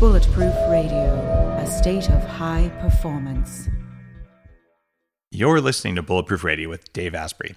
[0.00, 3.68] Bulletproof Radio, a state of high performance.
[5.30, 7.54] You're listening to Bulletproof Radio with Dave Asprey.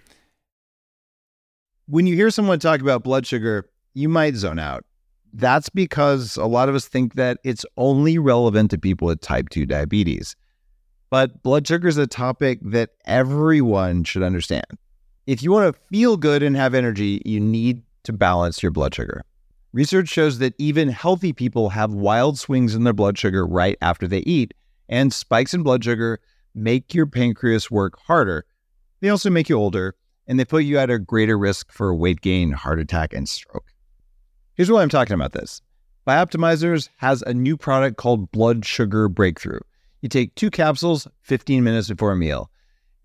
[1.88, 4.86] When you hear someone talk about blood sugar, you might zone out.
[5.34, 9.50] That's because a lot of us think that it's only relevant to people with type
[9.50, 10.36] 2 diabetes.
[11.10, 14.66] But blood sugar is a topic that everyone should understand.
[15.28, 18.94] If you want to feel good and have energy, you need to balance your blood
[18.94, 19.24] sugar.
[19.74, 24.08] Research shows that even healthy people have wild swings in their blood sugar right after
[24.08, 24.54] they eat,
[24.88, 26.20] and spikes in blood sugar
[26.54, 28.46] make your pancreas work harder.
[29.02, 29.96] They also make you older,
[30.28, 33.66] and they put you at a greater risk for weight gain, heart attack, and stroke.
[34.54, 35.60] Here's why I'm talking about this.
[36.08, 39.60] Bioptimizers has a new product called Blood Sugar Breakthrough.
[40.02, 42.52] You take two capsules 15 minutes before a meal.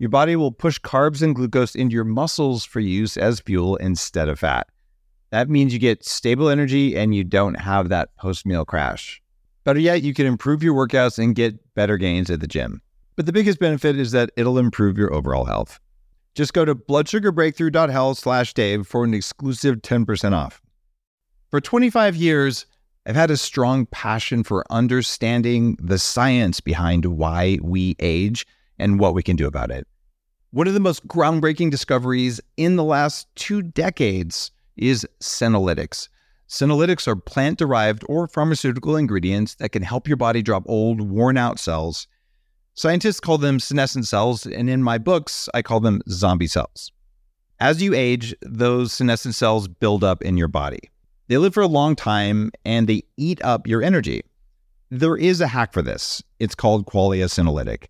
[0.01, 4.31] Your body will push carbs and glucose into your muscles for use as fuel instead
[4.31, 4.67] of fat.
[5.29, 9.21] That means you get stable energy and you don't have that post meal crash.
[9.65, 12.81] Better yet, you can improve your workouts and get better gains at the gym.
[13.15, 15.79] But the biggest benefit is that it'll improve your overall health.
[16.35, 20.63] Just go to bloodsugarbreakthrough.health slash Dave for an exclusive 10% off.
[21.51, 22.65] For 25 years,
[23.05, 28.47] I've had a strong passion for understanding the science behind why we age
[28.79, 29.87] and what we can do about it.
[30.53, 36.09] One of the most groundbreaking discoveries in the last two decades is senolytics.
[36.49, 41.37] Senolytics are plant derived or pharmaceutical ingredients that can help your body drop old, worn
[41.37, 42.09] out cells.
[42.75, 46.91] Scientists call them senescent cells, and in my books, I call them zombie cells.
[47.61, 50.81] As you age, those senescent cells build up in your body.
[51.29, 54.23] They live for a long time and they eat up your energy.
[54.91, 56.25] There is a hack for this.
[56.41, 57.85] It's called Qualia Senolytic.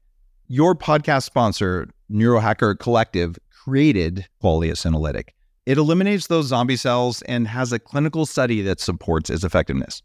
[0.49, 5.31] Your podcast sponsor, Neurohacker Collective, created Qualia Senolytic.
[5.67, 10.03] It eliminates those zombie cells and has a clinical study that supports its effectiveness.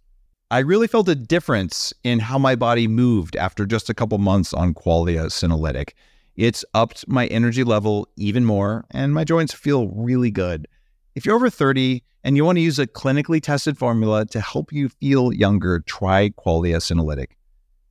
[0.51, 4.53] I really felt a difference in how my body moved after just a couple months
[4.53, 5.93] on Qualia Senolytic.
[6.35, 10.67] It's upped my energy level even more, and my joints feel really good.
[11.15, 14.71] If you're over 30 and you want to use a clinically tested formula to help
[14.71, 17.29] you feel younger, try Qualia Senolytic.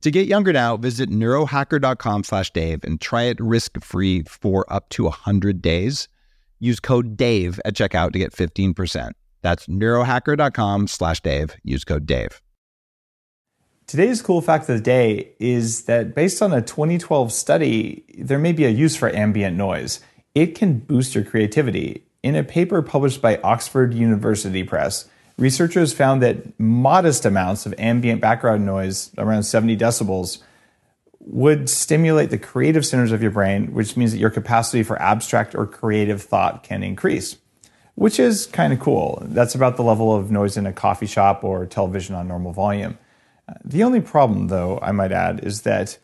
[0.05, 5.05] To get younger now, visit neurohacker.com slash Dave and try it risk-free for up to
[5.05, 6.09] 100 days.
[6.59, 9.13] Use code DAVE at checkout to get 15%.
[9.41, 11.55] That's neurohacker.com slash Dave.
[11.63, 12.39] Use code DAVE.
[13.87, 18.51] Today's cool fact of the day is that based on a 2012 study, there may
[18.51, 20.01] be a use for ambient noise.
[20.35, 22.05] It can boost your creativity.
[22.21, 28.21] In a paper published by Oxford University Press, researchers found that modest amounts of ambient
[28.21, 30.41] background noise, around 70 decibels,
[31.19, 35.55] would stimulate the creative centers of your brain, which means that your capacity for abstract
[35.55, 37.37] or creative thought can increase,
[37.95, 39.19] which is kind of cool.
[39.23, 42.97] That's about the level of noise in a coffee shop or television on normal volume.
[43.63, 45.97] The only problem, though, I might add, is that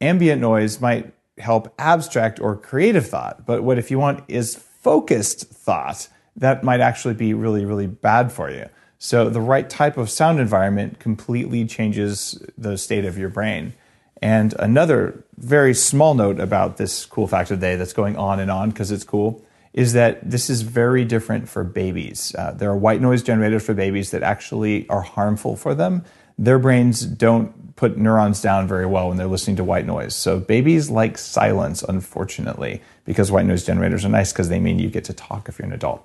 [0.00, 3.46] ambient noise might help abstract or creative thought.
[3.46, 6.08] But what if you want is focused thought?
[6.38, 8.66] That might actually be really, really bad for you.
[8.98, 13.74] So, the right type of sound environment completely changes the state of your brain.
[14.20, 18.40] And another very small note about this cool fact of the day that's going on
[18.40, 22.34] and on because it's cool is that this is very different for babies.
[22.36, 26.04] Uh, there are white noise generators for babies that actually are harmful for them.
[26.36, 30.16] Their brains don't put neurons down very well when they're listening to white noise.
[30.16, 34.90] So babies like silence, unfortunately, because white noise generators are nice because they mean you
[34.90, 36.04] get to talk if you're an adult.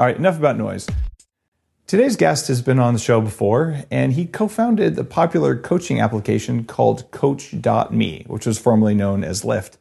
[0.00, 0.88] All right, enough about noise.
[1.86, 6.00] Today's guest has been on the show before, and he co founded the popular coaching
[6.00, 9.76] application called Coach.me, which was formerly known as Lift.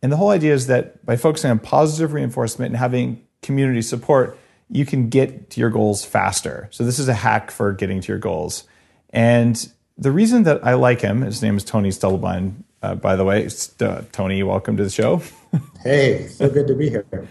[0.00, 4.38] And the whole idea is that by focusing on positive reinforcement and having community support,
[4.70, 6.68] you can get to your goals faster.
[6.70, 8.62] So, this is a hack for getting to your goals.
[9.10, 13.24] And the reason that I like him, his name is Tony Stubblebine, uh, by the
[13.24, 13.48] way.
[13.80, 15.22] Uh, Tony, welcome to the show.
[15.82, 17.26] hey, so good to be here.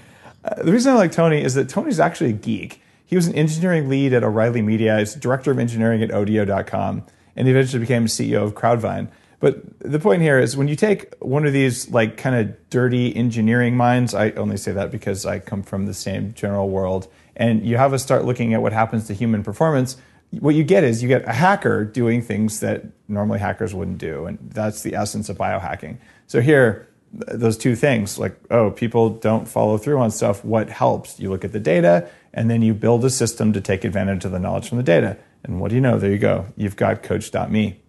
[0.64, 2.82] The reason I like Tony is that Tony's actually a geek.
[3.06, 5.00] He was an engineering lead at O'Reilly Media.
[5.00, 7.04] He's director of engineering at Odeo.com,
[7.36, 9.10] and he eventually became CEO of Crowdvine.
[9.40, 13.16] But the point here is when you take one of these like kind of dirty
[13.16, 17.66] engineering minds, I only say that because I come from the same general world, and
[17.66, 19.98] you have us start looking at what happens to human performance,
[20.40, 24.26] what you get is you get a hacker doing things that normally hackers wouldn't do.
[24.26, 25.98] And that's the essence of biohacking.
[26.28, 30.44] So here, those two things like, oh, people don't follow through on stuff.
[30.44, 31.20] What helps?
[31.20, 34.32] You look at the data and then you build a system to take advantage of
[34.32, 35.18] the knowledge from the data.
[35.44, 35.98] And what do you know?
[35.98, 36.48] There you go.
[36.58, 37.82] You've got coach.me.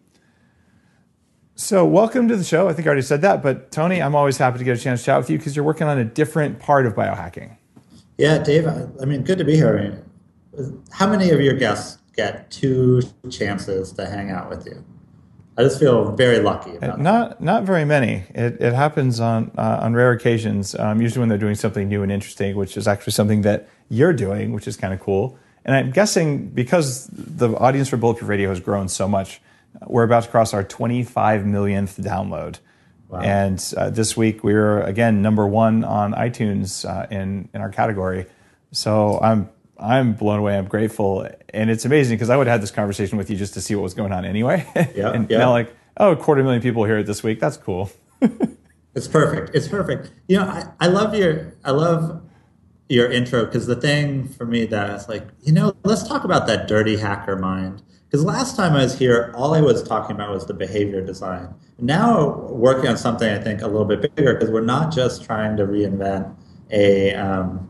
[1.58, 2.68] So, welcome to the show.
[2.68, 5.00] I think I already said that, but Tony, I'm always happy to get a chance
[5.00, 7.56] to chat with you because you're working on a different part of biohacking.
[8.18, 8.66] Yeah, Dave.
[8.68, 10.04] I, mean, good to be here.
[10.90, 14.84] How many of your guests get two chances to hang out with you?
[15.58, 16.76] I just feel very lucky.
[16.76, 17.40] About not that.
[17.40, 18.24] not very many.
[18.34, 20.74] It, it happens on uh, on rare occasions.
[20.74, 24.12] Um, usually when they're doing something new and interesting, which is actually something that you're
[24.12, 25.38] doing, which is kind of cool.
[25.64, 29.40] And I'm guessing because the audience for Bulletproof Radio has grown so much,
[29.86, 32.58] we're about to cross our 25 millionth download.
[33.08, 33.20] Wow.
[33.20, 37.70] And uh, this week we were again number one on iTunes uh, in in our
[37.70, 38.26] category.
[38.72, 40.56] So I'm I'm blown away.
[40.56, 43.54] I'm grateful, and it's amazing because I would have had this conversation with you just
[43.54, 44.66] to see what was going on anyway.
[44.94, 45.38] Yeah, and yeah.
[45.38, 47.40] now like oh, a quarter million people hear it this week.
[47.40, 47.90] That's cool.
[48.94, 49.54] it's perfect.
[49.54, 50.10] It's perfect.
[50.28, 52.22] You know, I, I love your I love
[52.88, 56.46] your intro because the thing for me that is like you know let's talk about
[56.46, 60.30] that dirty hacker mind because last time I was here, all I was talking about
[60.30, 61.52] was the behavior design.
[61.78, 65.56] Now working on something I think a little bit bigger because we're not just trying
[65.56, 66.34] to reinvent
[66.70, 67.68] a um,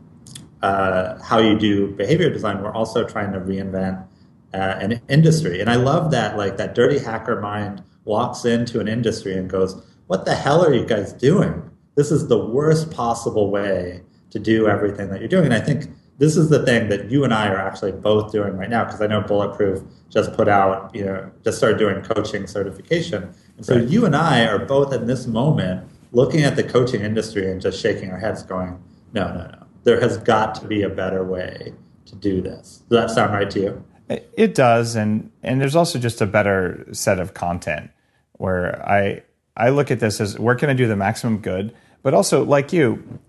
[0.67, 2.61] uh, how you do behavior design.
[2.61, 4.05] We're also trying to reinvent
[4.53, 5.61] uh, an industry.
[5.61, 9.81] And I love that like that dirty hacker mind walks into an industry and goes,
[10.07, 11.53] "What the hell are you guys doing?
[11.95, 15.89] This is the worst possible way to do everything that you're doing." And I think
[16.17, 19.01] this is the thing that you and I are actually both doing right now because
[19.01, 23.33] I know Bulletproof just put out, you know, just started doing coaching certification.
[23.55, 23.87] And so right.
[23.87, 27.79] you and I are both in this moment looking at the coaching industry and just
[27.79, 28.81] shaking our heads going,
[29.13, 29.66] no, no, no.
[29.87, 31.73] There has got to be a better way
[32.07, 32.83] to do this.
[32.89, 33.85] Does that sound right to you?
[34.09, 37.91] It does, and and there's also just a better set of content
[38.33, 39.23] where I
[39.55, 41.73] I look at this as where can I do the maximum good,
[42.03, 43.19] but also like you,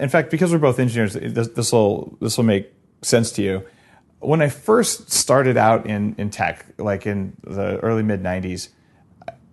[0.00, 2.72] in fact, because we're both engineers, this will this will make
[3.02, 3.66] sense to you.
[4.20, 8.70] When I first started out in in tech, like in the early mid '90s,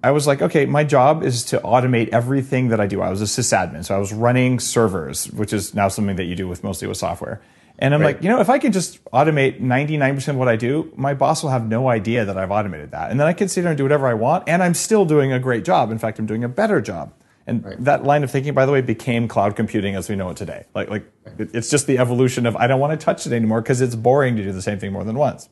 [0.01, 3.01] I was like, okay, my job is to automate everything that I do.
[3.01, 6.35] I was a sysadmin, so I was running servers, which is now something that you
[6.35, 7.41] do with mostly with software.
[7.79, 8.15] And I'm right.
[8.15, 11.43] like, you know, if I can just automate 99% of what I do, my boss
[11.43, 13.09] will have no idea that I've automated that.
[13.09, 15.31] And then I can sit there and do whatever I want, and I'm still doing
[15.31, 15.91] a great job.
[15.91, 17.13] In fact, I'm doing a better job.
[17.47, 17.83] And right.
[17.83, 20.65] that line of thinking, by the way, became cloud computing as we know it today.
[20.75, 21.49] Like, like right.
[21.53, 24.35] it's just the evolution of I don't want to touch it anymore because it's boring
[24.35, 25.49] to do the same thing more than once.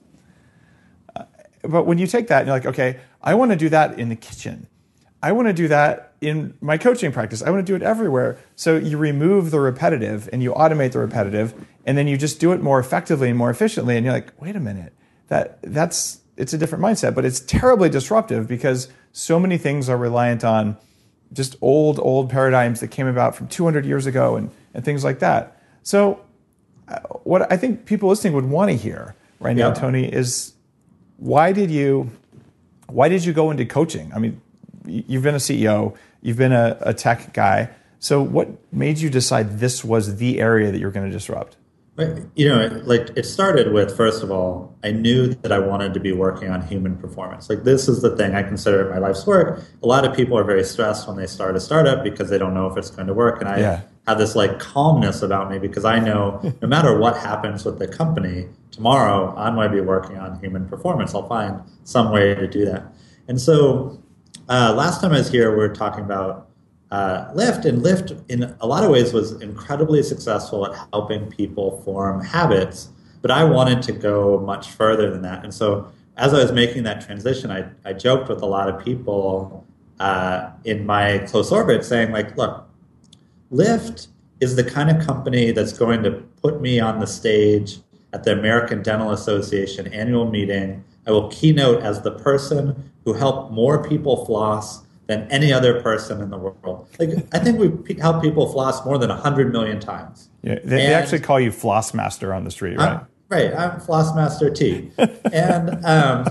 [1.15, 1.23] Uh,
[1.63, 4.09] but when you take that and you're like, okay, I want to do that in
[4.09, 4.67] the kitchen.
[5.21, 7.41] I want to do that in my coaching practice.
[7.41, 8.37] I want to do it everywhere.
[8.55, 11.53] So you remove the repetitive and you automate the repetitive,
[11.85, 13.97] and then you just do it more effectively and more efficiently.
[13.97, 14.93] And you're like, wait a minute,
[15.27, 19.97] that that's it's a different mindset, but it's terribly disruptive because so many things are
[19.97, 20.77] reliant on
[21.33, 25.19] just old, old paradigms that came about from 200 years ago and, and things like
[25.19, 25.61] that.
[25.83, 26.21] So,
[26.87, 30.53] uh, what I think people listening would want to hear right now, Tony, is
[31.17, 32.11] why did you
[32.87, 34.11] why did you go into coaching?
[34.13, 34.41] I mean,
[34.85, 37.69] you've been a CEO, you've been a, a tech guy.
[37.99, 41.57] So, what made you decide this was the area that you're going to disrupt?
[42.35, 45.99] You know, like it started with first of all, I knew that I wanted to
[45.99, 47.49] be working on human performance.
[47.49, 49.63] Like this is the thing I consider my life's work.
[49.81, 52.53] A lot of people are very stressed when they start a startup because they don't
[52.53, 53.81] know if it's going to work, and I yeah.
[54.07, 57.87] Have this like calmness about me because I know no matter what happens with the
[57.87, 61.13] company tomorrow, I'm going to be working on human performance.
[61.13, 62.93] I'll find some way to do that.
[63.27, 64.01] And so,
[64.49, 66.47] uh, last time I was here, we were talking about
[66.91, 71.81] uh, Lift, and Lift, in a lot of ways, was incredibly successful at helping people
[71.81, 72.89] form habits.
[73.21, 75.43] But I wanted to go much further than that.
[75.43, 78.83] And so, as I was making that transition, I, I joked with a lot of
[78.83, 79.65] people
[79.99, 82.66] uh, in my close orbit saying, like, look,
[83.49, 84.07] Lift
[84.39, 86.11] is the kind of company that's going to
[86.41, 87.79] put me on the stage
[88.13, 90.83] at the American Dental Association annual meeting.
[91.05, 96.21] I will keynote as the person who helped more people floss than any other person
[96.21, 96.87] in the world.
[96.99, 100.29] Like I think we've helped people floss more than hundred million times.
[100.41, 102.99] Yeah, they, they, actually call you Floss Master on the street, right?
[102.99, 104.91] I'm, right, I'm Floss Master T,
[105.31, 106.27] and um,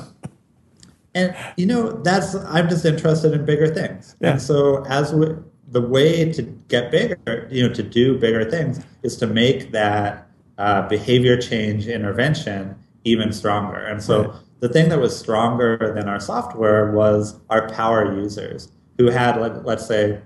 [1.15, 4.33] and you know that's I'm just interested in bigger things, yeah.
[4.33, 5.29] and so as we,
[5.69, 10.29] the way to get bigger, you know, to do bigger things is to make that
[10.59, 14.25] uh, behavior change intervention even stronger, and so.
[14.25, 19.37] Right the thing that was stronger than our software was our power users who had,
[19.37, 20.21] like, let's say,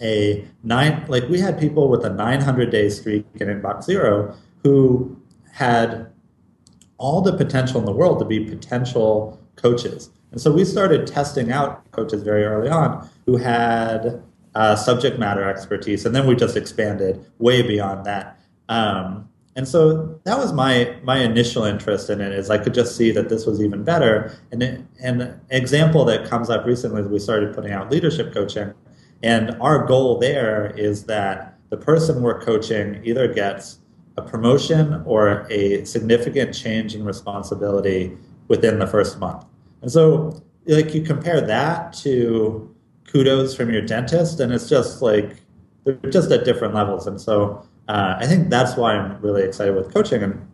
[0.00, 5.16] a nine, like we had people with a 900 day streak in Inbox Zero who
[5.52, 6.10] had
[6.98, 10.10] all the potential in the world to be potential coaches.
[10.32, 14.22] And so we started testing out coaches very early on who had
[14.54, 18.40] uh, subject matter expertise, and then we just expanded way beyond that.
[18.68, 22.96] Um, and so that was my my initial interest in it is I could just
[22.96, 24.34] see that this was even better.
[24.50, 24.62] And
[25.00, 28.72] an example that comes up recently is we started putting out leadership coaching,
[29.22, 33.78] and our goal there is that the person we're coaching either gets
[34.16, 38.16] a promotion or a significant change in responsibility
[38.48, 39.44] within the first month.
[39.80, 42.71] And so, like, you compare that to
[43.12, 45.36] kudos from your dentist, and it's just like
[45.84, 47.06] they're just at different levels.
[47.06, 50.48] And so, uh, I think that's why I'm really excited with coaching, and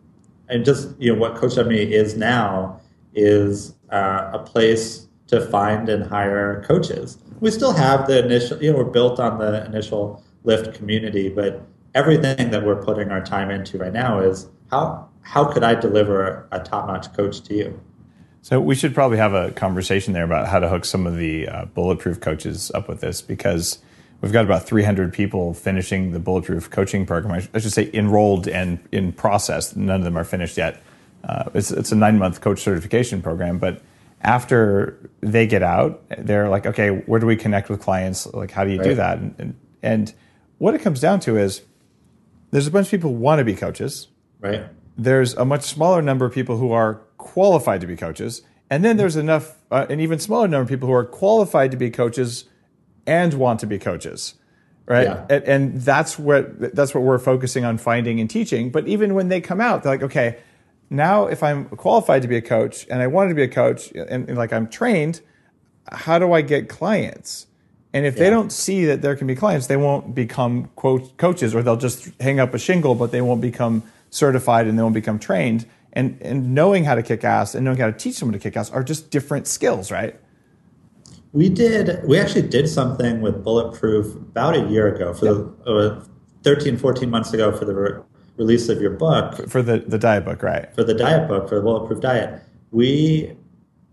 [0.49, 2.79] and just you know what Coach Me is now
[3.13, 7.19] is uh, a place to find and hire coaches.
[7.39, 11.61] We still have the initial, you know, we're built on the initial Lift community, but
[11.93, 16.47] everything that we're putting our time into right now is how how could I deliver
[16.51, 17.79] a top notch coach to you?
[18.41, 21.47] So we should probably have a conversation there about how to hook some of the
[21.47, 23.79] uh, bulletproof coaches up with this because
[24.21, 27.47] we've got about 300 people finishing the bulletproof coaching program.
[27.53, 29.75] I should say enrolled and in process.
[29.75, 30.81] None of them are finished yet.
[31.23, 33.81] Uh, it's, it's a nine month coach certification program, but
[34.21, 38.25] after they get out, they're like, okay, where do we connect with clients?
[38.27, 38.89] Like, how do you right.
[38.89, 39.17] do that?
[39.17, 40.13] And, and, and
[40.57, 41.61] what it comes down to is
[42.51, 44.07] there's a bunch of people who want to be coaches.
[44.39, 44.65] Right.
[44.97, 48.41] There's a much smaller number of people who are qualified to be coaches.
[48.71, 51.77] And then there's enough, uh, an even smaller number of people who are qualified to
[51.77, 52.45] be coaches
[53.05, 54.33] and want to be coaches.
[54.87, 55.03] Right.
[55.03, 55.25] Yeah.
[55.29, 58.71] And, and that's what, that's what we're focusing on finding and teaching.
[58.71, 60.39] But even when they come out, they're like, okay,
[60.89, 63.91] now if I'm qualified to be a coach and I wanted to be a coach
[63.91, 65.21] and, and like I'm trained,
[65.91, 67.45] how do I get clients?
[67.93, 68.23] And if yeah.
[68.23, 71.75] they don't see that there can be clients, they won't become quote coaches, or they'll
[71.75, 75.65] just hang up a shingle, but they won't become certified and they won't become trained.
[75.93, 78.55] And and knowing how to kick ass and knowing how to teach someone to kick
[78.55, 80.19] ass are just different skills, right?
[81.31, 82.03] We did.
[82.05, 85.35] We actually did something with Bulletproof about a year ago, for yep.
[85.65, 86.03] the, uh,
[86.43, 88.01] 13, 14 months ago, for the re-
[88.37, 90.73] release of your book, for, for the the diet book, right?
[90.73, 92.41] For the diet book, for the Bulletproof Diet,
[92.71, 93.35] we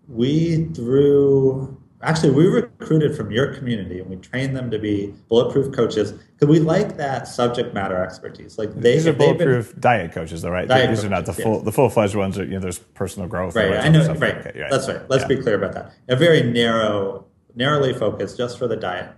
[0.09, 5.75] we threw actually we recruited from your community and we trained them to be bulletproof
[5.75, 8.59] coaches because we like that subject matter expertise.
[8.59, 10.69] Like they, these are bulletproof been, diet coaches though right?
[10.69, 13.89] These are not the full the full-fledged ones you know there's personal growth right i
[13.89, 14.21] know right.
[14.21, 14.71] Like right.
[14.71, 15.09] that's right.
[15.09, 15.29] let's yeah.
[15.29, 15.93] be clear about that.
[16.09, 19.11] A very narrow narrowly focused just for the diet.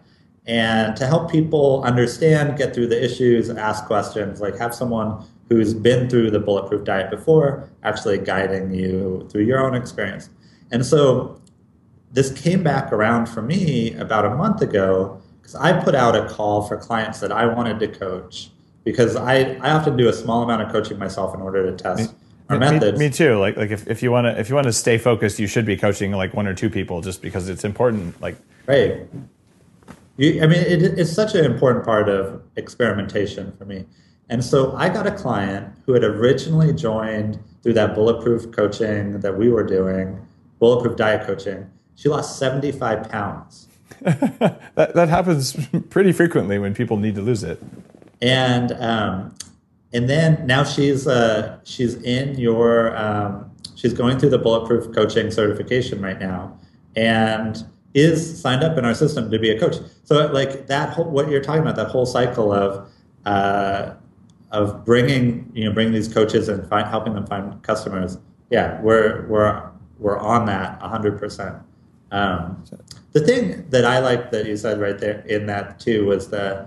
[0.46, 5.74] And to help people understand get through the issues ask questions like have someone who's
[5.74, 10.30] been through the bulletproof diet before actually guiding you through your own experience.
[10.70, 11.40] And so
[12.12, 16.28] this came back around for me about a month ago because I put out a
[16.28, 18.50] call for clients that I wanted to coach
[18.84, 22.10] because I, I often do a small amount of coaching myself in order to test
[22.10, 22.98] me, our me, methods.
[22.98, 23.38] Me, too.
[23.38, 25.66] Like like if, if you want to if you want to stay focused, you should
[25.66, 28.20] be coaching like one or two people just because it's important.
[28.20, 28.36] Like
[28.66, 29.06] right.
[30.16, 33.84] You, I mean, it, it's such an important part of experimentation for me.
[34.30, 39.38] And so I got a client who had originally joined through that bulletproof coaching that
[39.38, 40.26] we were doing,
[40.58, 43.66] bulletproof diet coaching she lost 75 pounds.
[44.00, 45.56] that, that happens
[45.90, 47.60] pretty frequently when people need to lose it.
[48.22, 49.34] And um,
[49.92, 55.30] and then now she's uh, she's in your um, she's going through the bulletproof coaching
[55.30, 56.56] certification right now,
[56.94, 57.64] and
[57.94, 59.76] is signed up in our system to be a coach.
[60.04, 62.88] So like that whole what you're talking about that whole cycle of
[63.24, 63.94] uh,
[64.52, 68.18] of bringing you know bringing these coaches and find, helping them find customers.
[68.50, 71.56] Yeah, we're we're we're on that 100 percent.
[72.10, 72.64] Um,
[73.12, 76.66] the thing that I like that you said right there in that too was the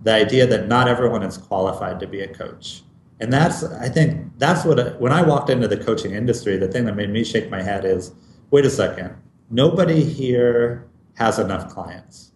[0.00, 2.82] the idea that not everyone is qualified to be a coach,
[3.20, 6.84] and that's I think that's what when I walked into the coaching industry, the thing
[6.86, 8.12] that made me shake my head is,
[8.50, 9.14] wait a second,
[9.50, 12.32] nobody here has enough clients.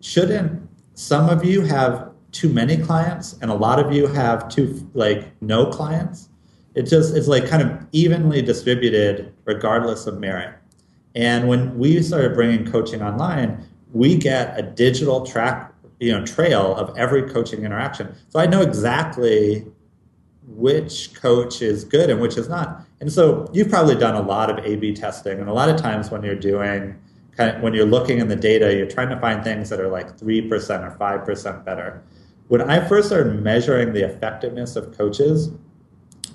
[0.00, 4.88] Shouldn't some of you have too many clients and a lot of you have too
[4.94, 6.28] like no clients?
[6.74, 10.54] It just it's like kind of evenly distributed regardless of merit.
[11.14, 16.76] And when we started bringing coaching online, we get a digital track, you know, trail
[16.76, 18.14] of every coaching interaction.
[18.28, 19.66] So I know exactly
[20.46, 22.84] which coach is good and which is not.
[23.00, 26.10] And so you've probably done a lot of A/B testing, and a lot of times
[26.10, 26.96] when you're doing
[27.36, 29.88] kind of, when you're looking in the data, you're trying to find things that are
[29.88, 32.02] like three percent or five percent better.
[32.48, 35.50] When I first started measuring the effectiveness of coaches,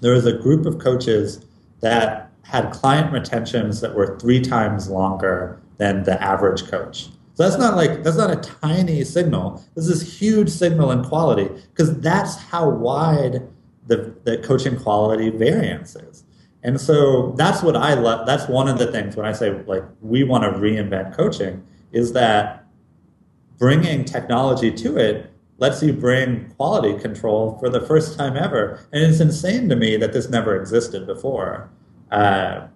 [0.01, 1.45] there was a group of coaches
[1.81, 7.09] that had client retentions that were three times longer than the average coach.
[7.33, 9.63] So that's not like that's not a tiny signal.
[9.75, 13.41] This is huge signal in quality because that's how wide
[13.87, 16.23] the, the coaching quality variance is.
[16.63, 18.25] And so that's what I love.
[18.25, 22.13] That's one of the things when I say like we want to reinvent coaching is
[22.13, 22.65] that
[23.57, 28.79] bringing technology to it lets you bring quality control for the first time ever.
[28.93, 31.69] And it's insane to me that this never existed before.
[32.15, 32.67] Uh,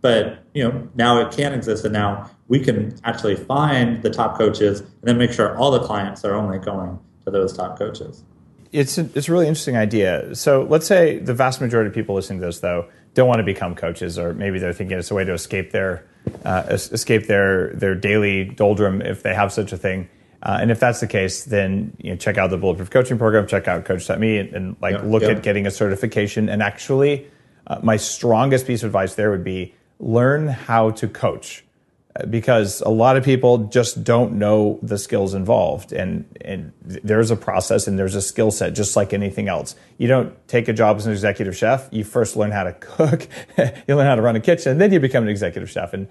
[0.00, 4.36] but you know now it can exist, and now we can actually find the top
[4.36, 8.24] coaches and then make sure all the clients are only going to those top coaches.
[8.72, 10.34] it's a, it's a really interesting idea.
[10.34, 13.44] So let's say the vast majority of people listening to this though don't want to
[13.44, 16.06] become coaches, or maybe they're thinking it's a way to escape their
[16.44, 20.08] uh, escape their their daily doldrum if they have such a thing.
[20.40, 23.46] Uh, and if that's the case, then you know, check out the Bulletproof Coaching Program,
[23.46, 26.48] check out Coach.me, and, and like look at getting a certification.
[26.48, 27.26] And actually,
[27.68, 31.64] uh, my strongest piece of advice there would be learn how to coach
[32.28, 35.92] because a lot of people just don't know the skills involved.
[35.92, 39.76] And and there's a process and there's a skill set just like anything else.
[39.98, 41.88] You don't take a job as an executive chef.
[41.92, 43.28] You first learn how to cook.
[43.86, 45.92] You learn how to run a kitchen and then you become an executive chef.
[45.92, 46.08] And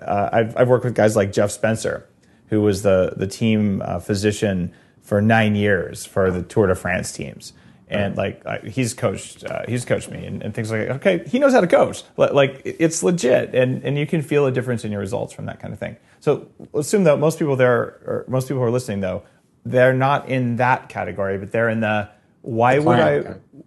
[0.00, 2.08] uh, I've, I've worked with guys like jeff spencer
[2.48, 7.12] who was the the team uh, physician for nine years for the tour de france
[7.12, 7.52] teams
[7.90, 10.96] and like he's coached uh, he's coached me and, and, things like that.
[10.96, 12.02] okay he knows how to coach.
[12.16, 13.54] Like it's legit.
[13.54, 15.96] And and you can feel a difference in your results from that kind of thing.
[16.20, 19.22] So assume that most people there or most people who are listening though
[19.64, 22.08] they're not in that category but they're in the
[22.40, 23.18] why the would i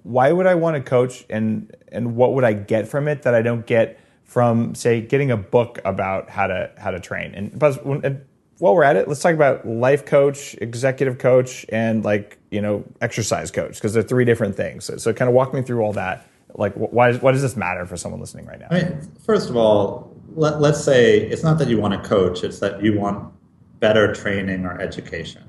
[0.02, 3.36] why would i want to coach and and what would i get from it that
[3.36, 4.00] i don't get
[4.34, 7.36] from say getting a book about how to how to train?
[7.36, 7.62] And,
[8.04, 8.26] and
[8.60, 12.84] while we're at it, let's talk about life coach, executive coach, and like you know
[13.02, 14.86] exercise coach because they're three different things.
[14.86, 16.28] So, so, kind of walk me through all that.
[16.56, 18.68] Like, why why does this matter for someone listening right now?
[18.70, 22.44] I mean, first of all, let, let's say it's not that you want to coach;
[22.44, 23.34] it's that you want
[23.80, 25.44] better training or education,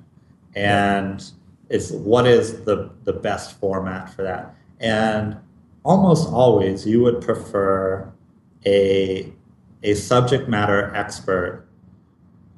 [0.54, 1.30] and
[1.68, 4.54] it's what is the the best format for that.
[4.80, 5.36] And
[5.84, 8.10] almost always, you would prefer
[8.64, 9.30] a
[9.82, 11.63] a subject matter expert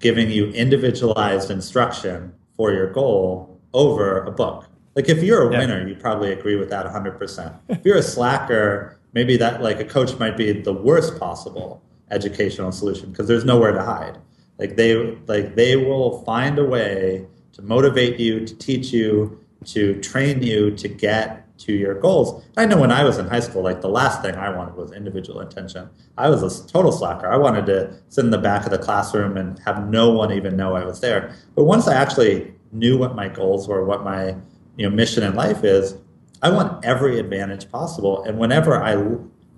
[0.06, 4.64] giving you individualized instruction for your goal over a book.
[4.94, 5.58] Like if you're a yeah.
[5.58, 7.58] winner, you probably agree with that 100%.
[7.68, 11.82] if you're a slacker, maybe that like a coach might be the worst possible
[12.12, 14.16] educational solution because there's nowhere to hide.
[14.58, 14.94] Like they
[15.26, 20.70] like they will find a way to motivate you, to teach you, to train you
[20.76, 22.44] to get to your goals.
[22.56, 24.92] I know when I was in high school, like the last thing I wanted was
[24.92, 25.88] individual attention.
[26.18, 27.26] I was a total slacker.
[27.26, 30.56] I wanted to sit in the back of the classroom and have no one even
[30.56, 31.34] know I was there.
[31.54, 34.36] But once I actually knew what my goals were, what my
[34.76, 35.96] you know mission in life is,
[36.42, 38.22] I want every advantage possible.
[38.24, 38.96] And whenever I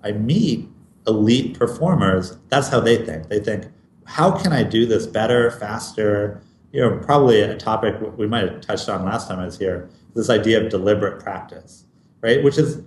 [0.07, 0.69] I meet
[1.07, 3.27] elite performers, that's how they think.
[3.27, 3.65] They think,
[4.05, 6.41] how can I do this better, faster?
[6.71, 9.89] You know, probably a topic we might have touched on last time I was here.
[10.15, 11.85] This idea of deliberate practice
[12.21, 12.43] right?
[12.43, 12.83] Which is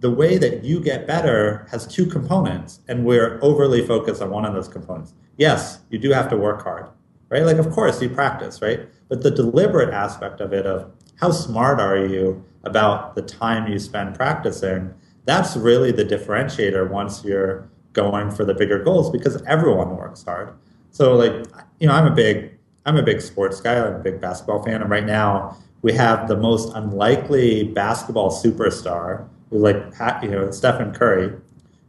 [0.00, 4.44] the way that you get better has two components, and we're overly focused on one
[4.44, 5.14] of those components.
[5.36, 6.86] Yes, you do have to work hard,
[7.28, 7.44] right?
[7.44, 8.88] Like, of course, you practice, right?
[9.08, 13.78] But the deliberate aspect of it, of how smart are you about the time you
[13.78, 14.92] spend practicing,
[15.24, 20.52] that's really the differentiator once you're going for the bigger goals because everyone works hard.
[20.90, 21.46] So, like,
[21.78, 23.76] you know, I'm a big, I'm a big sports guy.
[23.76, 29.28] I'm a big basketball fan, and right now we have the most unlikely basketball superstar,
[29.50, 31.36] who's like you know Stephen Curry,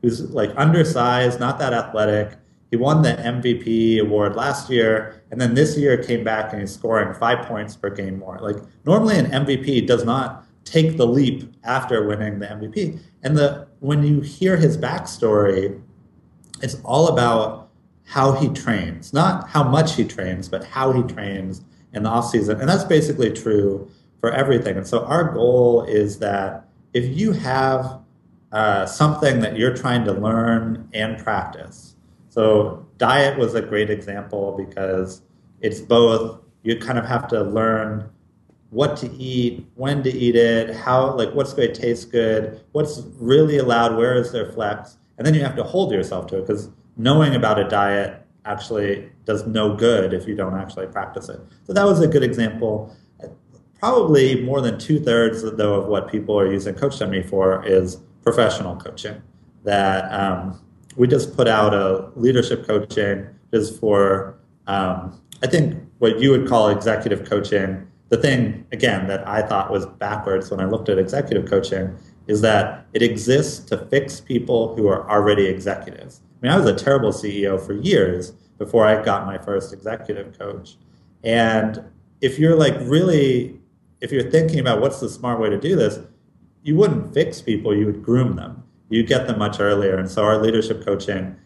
[0.01, 2.37] who's like undersized, not that athletic.
[2.71, 6.73] He won the MVP award last year, and then this year came back and he's
[6.73, 8.39] scoring five points per game more.
[8.39, 12.99] Like normally, an MVP does not take the leap after winning the MVP.
[13.21, 15.79] And the when you hear his backstory,
[16.61, 17.69] it's all about
[18.05, 21.61] how he trains, not how much he trains, but how he trains
[21.93, 24.77] in the off season, and that's basically true for everything.
[24.77, 27.99] And so our goal is that if you have
[28.51, 31.95] uh, something that you're trying to learn and practice,
[32.29, 35.21] so diet was a great example because
[35.61, 38.09] it's both you kind of have to learn
[38.69, 43.03] what to eat, when to eat it, how like what's going to taste good, what's
[43.19, 46.47] really allowed, where is there flex, and then you have to hold yourself to it
[46.47, 51.39] because knowing about a diet actually does no good if you don't actually practice it.
[51.65, 52.95] So that was a good example.
[53.79, 58.75] Probably more than two thirds, though, of what people are using Coach.me for is professional
[58.75, 59.21] coaching.
[59.63, 60.59] That um,
[60.95, 64.35] we just put out a leadership coaching is for,
[64.67, 67.87] um, I think, what you would call executive coaching.
[68.09, 71.95] The thing, again, that I thought was backwards when I looked at executive coaching
[72.27, 76.21] is that it exists to fix people who are already executives.
[76.43, 80.37] I mean, I was a terrible CEO for years before I got my first executive
[80.37, 80.75] coach.
[81.23, 81.81] And
[82.19, 83.61] if you're like really,
[84.01, 85.99] if you're thinking about what's the smart way to do this,
[86.61, 88.61] you wouldn't fix people, you would groom them.
[88.89, 89.97] You get them much earlier.
[89.97, 91.37] And so our leadership coaching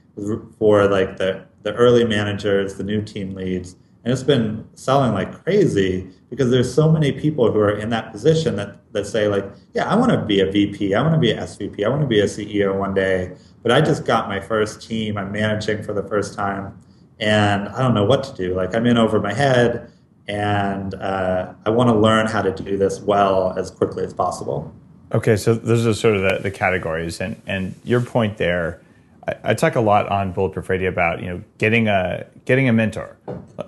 [0.57, 5.43] for like the, the early managers, the new team leads, and it's been selling like
[5.43, 9.45] crazy because there's so many people who are in that position that, that say like,
[9.73, 12.01] yeah, I want to be a VP, I want to be an SVP, I want
[12.01, 15.83] to be a CEO one day, but I just got my first team, I'm managing
[15.83, 16.77] for the first time,
[17.19, 18.55] and I don't know what to do.
[18.55, 19.91] Like I'm in over my head,
[20.27, 24.73] and uh, I want to learn how to do this well as quickly as possible.
[25.13, 28.81] Okay, so those are sort of the, the categories, and and your point there.
[29.27, 32.73] I, I talk a lot on Bulletproof Radio about you know getting a getting a
[32.73, 33.17] mentor.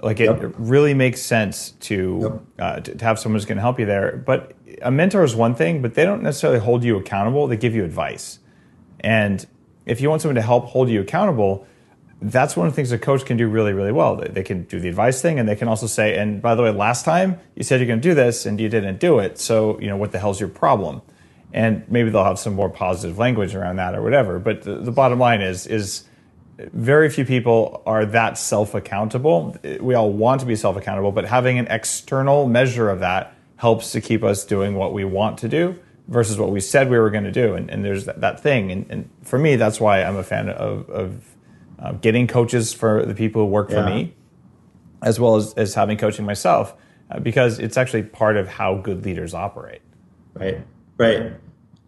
[0.03, 0.53] Like it, Yep.
[0.57, 4.17] really makes sense to, uh, to to have someone who's going to help you there.
[4.25, 7.47] But a mentor is one thing, but they don't necessarily hold you accountable.
[7.47, 8.39] They give you advice,
[8.99, 9.45] and
[9.85, 11.65] if you want someone to help hold you accountable,
[12.21, 14.15] that's one of the things a coach can do really, really well.
[14.17, 16.61] They, they can do the advice thing, and they can also say, "And by the
[16.61, 19.39] way, last time you said you're going to do this, and you didn't do it.
[19.39, 21.01] So you know what the hell's your problem?"
[21.51, 24.38] And maybe they'll have some more positive language around that or whatever.
[24.38, 26.03] But the, the bottom line is is
[26.73, 29.57] very few people are that self accountable.
[29.79, 33.91] We all want to be self accountable, but having an external measure of that helps
[33.93, 37.09] to keep us doing what we want to do versus what we said we were
[37.09, 37.55] going to do.
[37.55, 38.71] And, and there's that, that thing.
[38.71, 41.35] And, and for me, that's why I'm a fan of, of
[41.77, 43.83] uh, getting coaches for the people who work Yeah.
[43.83, 44.13] for me,
[45.01, 46.73] as well as, as having coaching myself,
[47.12, 49.81] uh, because it's actually part of how good leaders operate.
[50.33, 50.62] Right,
[50.99, 51.33] right.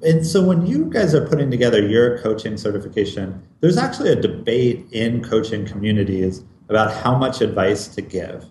[0.03, 4.87] And so when you guys are putting together your coaching certification, there's actually a debate
[4.91, 8.45] in coaching communities about how much advice to give.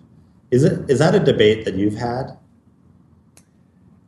[0.51, 2.37] Is it is that a debate that you've had?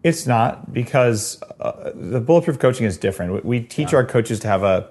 [0.04, 3.34] It's not because uh, the bulletproof coaching is different.
[3.34, 4.90] We- We teach our coaches to have a,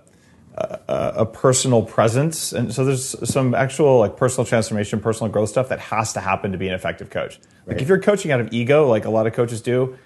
[0.56, 5.68] a a personal presence, and so there's some actual like personal transformation, personal growth stuff
[5.68, 7.38] that has to happen to be an effective coach.
[7.66, 9.96] Like if you're coaching out of ego, like a lot of coaches do,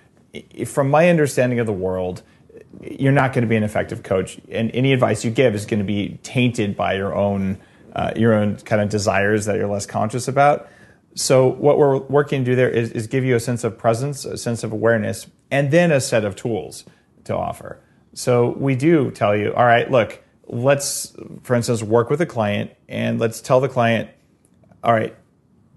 [0.67, 2.23] from my understanding of the world,
[2.83, 5.81] you're not going to be an effective coach, and any advice you give is going
[5.81, 7.59] to be tainted by your own
[7.95, 10.69] uh, your own kind of desires that you're less conscious about.
[11.15, 14.27] So what we're working to do there is, is give you a sense of presence,
[14.27, 16.85] a sense of awareness, and then a set of tools
[17.25, 17.81] to offer.
[18.13, 22.71] So we do tell you, all right, look, let's, for instance, work with a client
[22.87, 24.11] and let's tell the client,
[24.85, 25.17] all right,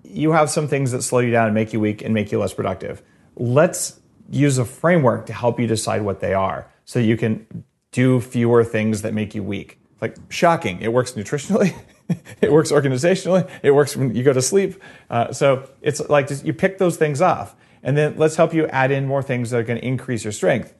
[0.04, 2.40] you have some things that slow you down and make you weak and make you
[2.40, 3.02] less productive.
[3.38, 3.98] Let's
[4.30, 8.64] use a framework to help you decide what they are so you can do fewer
[8.64, 9.80] things that make you weak.
[10.02, 11.76] Like shocking, it works nutritionally,
[12.42, 14.82] it works organizationally, it works when you go to sleep.
[15.10, 18.68] Uh, so it's like just, you pick those things off, and then let's help you
[18.68, 20.74] add in more things that are going to increase your strength.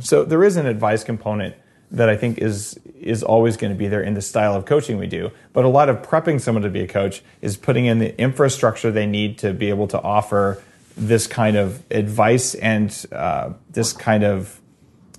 [0.00, 1.56] So there is an advice component
[1.90, 4.98] that I think is is always going to be there in the style of coaching
[4.98, 5.30] we do.
[5.52, 8.90] But a lot of prepping someone to be a coach is putting in the infrastructure
[8.90, 10.62] they need to be able to offer
[10.96, 14.60] this kind of advice and uh, this kind of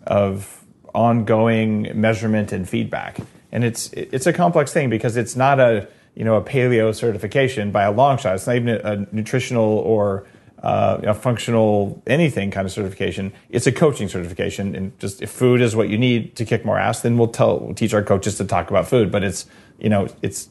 [0.07, 3.19] of ongoing measurement and feedback.
[3.51, 7.71] And it's it's a complex thing because it's not a you know a paleo certification
[7.71, 8.35] by a long shot.
[8.35, 10.27] It's not even a, nutritional or
[10.63, 13.33] uh, a functional anything kind of certification.
[13.49, 16.79] It's a coaching certification, and just if food is what you need to kick more
[16.79, 19.11] ass, then we'll tell we'll teach our coaches to talk about food.
[19.11, 19.45] But it's
[19.79, 20.49] you know it's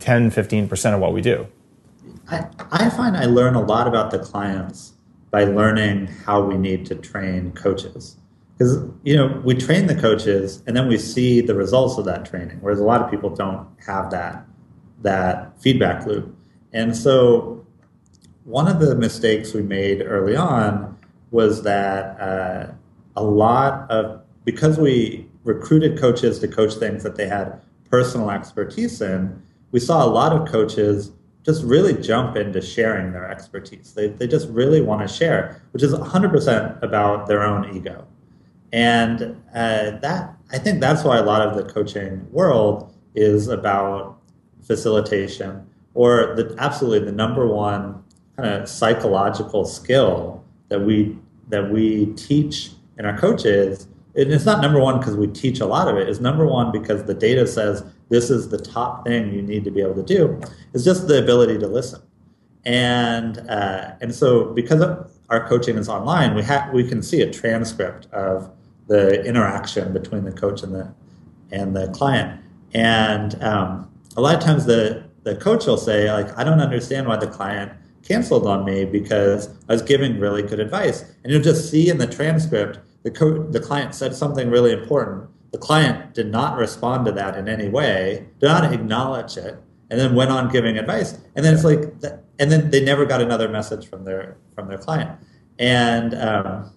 [0.00, 1.46] 10 15 percent of what we do.
[2.28, 4.94] I, I find I learn a lot about the clients
[5.30, 8.16] by learning how we need to train coaches.
[8.56, 12.24] Because, you know, we train the coaches and then we see the results of that
[12.24, 14.46] training, whereas a lot of people don't have that,
[15.02, 16.34] that feedback loop.
[16.72, 17.66] And so
[18.44, 20.96] one of the mistakes we made early on
[21.30, 22.72] was that uh,
[23.16, 27.60] a lot of, because we recruited coaches to coach things that they had
[27.90, 31.12] personal expertise in, we saw a lot of coaches
[31.46, 33.94] just really jump into sharing their expertise.
[33.94, 38.04] They, they just really want to share, which is 100% about their own ego.
[38.72, 44.18] And uh, that I think that's why a lot of the coaching world is about
[44.62, 48.02] facilitation, or the absolutely the number one
[48.36, 51.16] kind of psychological skill that we
[51.48, 53.86] that we teach in our coaches.
[54.16, 56.08] And it's not number one because we teach a lot of it.
[56.08, 59.70] It's number one because the data says this is the top thing you need to
[59.70, 60.40] be able to do.
[60.72, 62.00] It's just the ability to listen.
[62.64, 64.82] And uh, and so because
[65.28, 68.50] our coaching is online, we have we can see a transcript of
[68.88, 70.92] the interaction between the coach and the
[71.52, 72.40] and the client.
[72.72, 77.06] And um, a lot of times the the coach will say like, I don't understand
[77.06, 81.02] why the client canceled on me because I was giving really good advice.
[81.22, 85.30] And you'll just see in the transcript the co- the client said something really important.
[85.52, 89.54] The client did not respond to that in any way, did not acknowledge it,
[89.90, 91.16] and then went on giving advice.
[91.36, 91.82] And then it's like,
[92.40, 95.20] and then they never got another message from their from their client.
[95.60, 96.72] And um,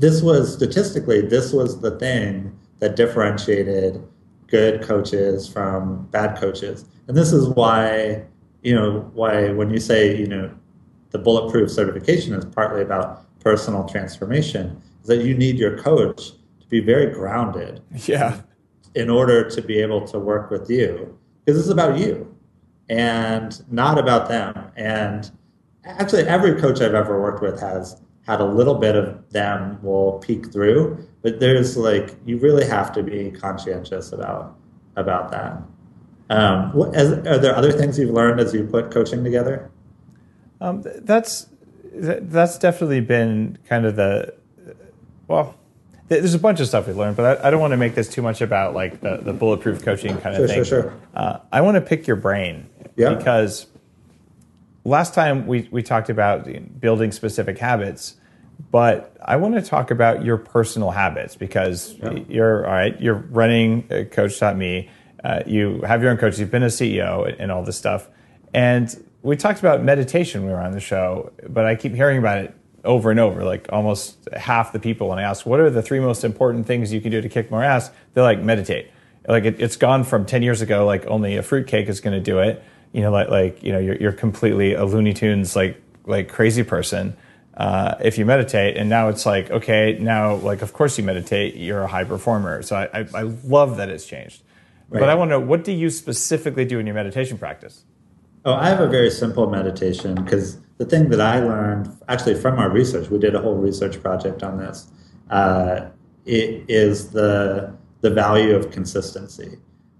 [0.00, 4.02] this was statistically, this was the thing that differentiated
[4.48, 6.86] good coaches from bad coaches.
[7.06, 8.24] And this is why,
[8.64, 10.50] you know, why when you say, you know,
[11.10, 16.80] the bulletproof certification is partly about personal transformation, that you need your coach to be
[16.80, 18.40] very grounded Yeah.
[18.94, 22.34] in order to be able to work with you because it's about you
[22.88, 25.30] and not about them and
[25.84, 30.18] actually every coach I've ever worked with has had a little bit of them will
[30.20, 34.56] peek through, but there's like you really have to be conscientious about
[34.96, 35.60] about that.
[36.30, 39.70] Um, what, as, are there other things you've learned as you put coaching together?
[40.60, 41.48] Um, that's
[41.94, 44.34] that's definitely been kind of the
[45.28, 45.54] well.
[46.08, 48.06] There's a bunch of stuff we learned, but I, I don't want to make this
[48.08, 50.56] too much about like the, the bulletproof coaching kind of Sure, thing.
[50.56, 50.94] sure, sure.
[51.14, 53.14] Uh, I want to pick your brain Yeah.
[53.14, 53.66] because
[54.84, 56.46] last time we, we talked about
[56.80, 58.16] building specific habits,
[58.70, 61.96] but I want to talk about your personal habits because
[62.28, 63.00] you're all right.
[63.00, 64.90] You're running uh, Coach.me.
[65.24, 66.38] Uh, you have your own coach.
[66.38, 68.08] You've been a CEO and, and all this stuff.
[68.52, 72.18] And we talked about meditation when we were on the show, but I keep hearing
[72.18, 73.44] about it over and over.
[73.44, 76.92] Like almost half the people, when I ask, "What are the three most important things
[76.92, 78.90] you can do to kick more ass?" They're like, "Meditate."
[79.26, 80.84] Like it, it's gone from ten years ago.
[80.86, 82.62] Like only a fruitcake is going to do it.
[82.92, 86.62] You know, like like you know, you're, you're completely a Looney Tunes like like crazy
[86.62, 87.16] person
[87.54, 88.76] uh, if you meditate.
[88.76, 91.54] And now it's like, okay, now like of course you meditate.
[91.54, 92.62] You're a high performer.
[92.62, 94.42] So I I, I love that it's changed.
[94.90, 97.84] But I want to know what do you specifically do in your meditation practice?
[98.44, 102.58] Oh, I have a very simple meditation because the thing that I learned actually from
[102.58, 104.88] our research, we did a whole research project on this.
[105.30, 105.86] Uh,
[106.24, 109.58] it is the the value of consistency,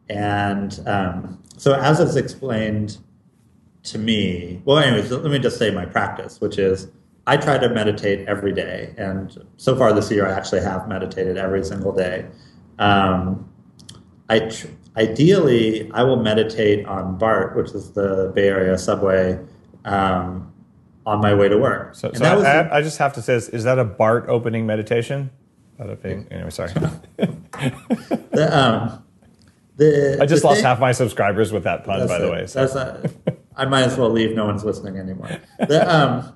[0.08, 2.98] and um, so as it's explained
[3.84, 4.60] to me.
[4.64, 6.88] Well, anyways, let me just say my practice, which is
[7.26, 11.36] I try to meditate every day, and so far this year I actually have meditated
[11.36, 12.26] every single day.
[12.80, 13.48] Um,
[14.28, 19.38] I tr- ideally I will meditate on BART, which is the Bay Area subway,
[19.84, 20.52] um,
[21.04, 21.94] on my way to work.
[21.94, 24.28] So, so I, was- I, I just have to say, is, is that a BART
[24.28, 25.30] opening meditation?
[25.80, 26.26] Bada bing.
[26.30, 26.72] Anyway, sorry.
[27.16, 29.02] the, um,
[29.76, 32.46] the, I just lost thing- half my subscribers with that pun, by the way.
[32.46, 32.60] So.
[32.60, 34.34] That's not, I might as well leave.
[34.34, 35.30] No one's listening anymore.
[35.58, 36.32] The, um,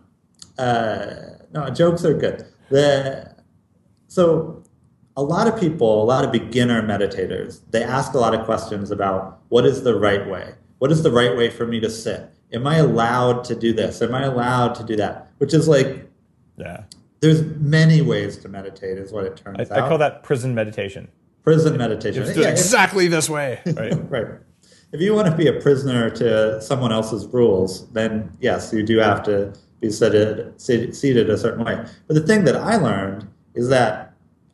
[0.58, 1.06] uh,
[1.52, 2.46] no, jokes are good.
[2.70, 3.36] The,
[4.08, 4.64] so
[5.16, 8.90] a lot of people, a lot of beginner meditators, they ask a lot of questions
[8.90, 10.54] about what is the right way?
[10.78, 12.30] What is the right way for me to sit?
[12.52, 14.02] Am I allowed to do this?
[14.02, 15.30] Am I allowed to do that?
[15.38, 16.06] Which is like,
[16.56, 16.82] Yeah.
[17.20, 19.84] there's many ways to meditate, is what it turns I, out.
[19.84, 21.08] I call that prison meditation.
[21.42, 22.22] prison meditation.
[22.22, 23.60] Just do it Yeah, if- exactly this way.
[23.66, 24.10] Right.
[24.10, 24.26] right.
[24.92, 28.98] If you want to be a prisoner to someone else's rules, then yes, you do
[28.98, 31.84] have to be seated, seated, seated a certain way.
[32.06, 34.05] But the thing that I learned is that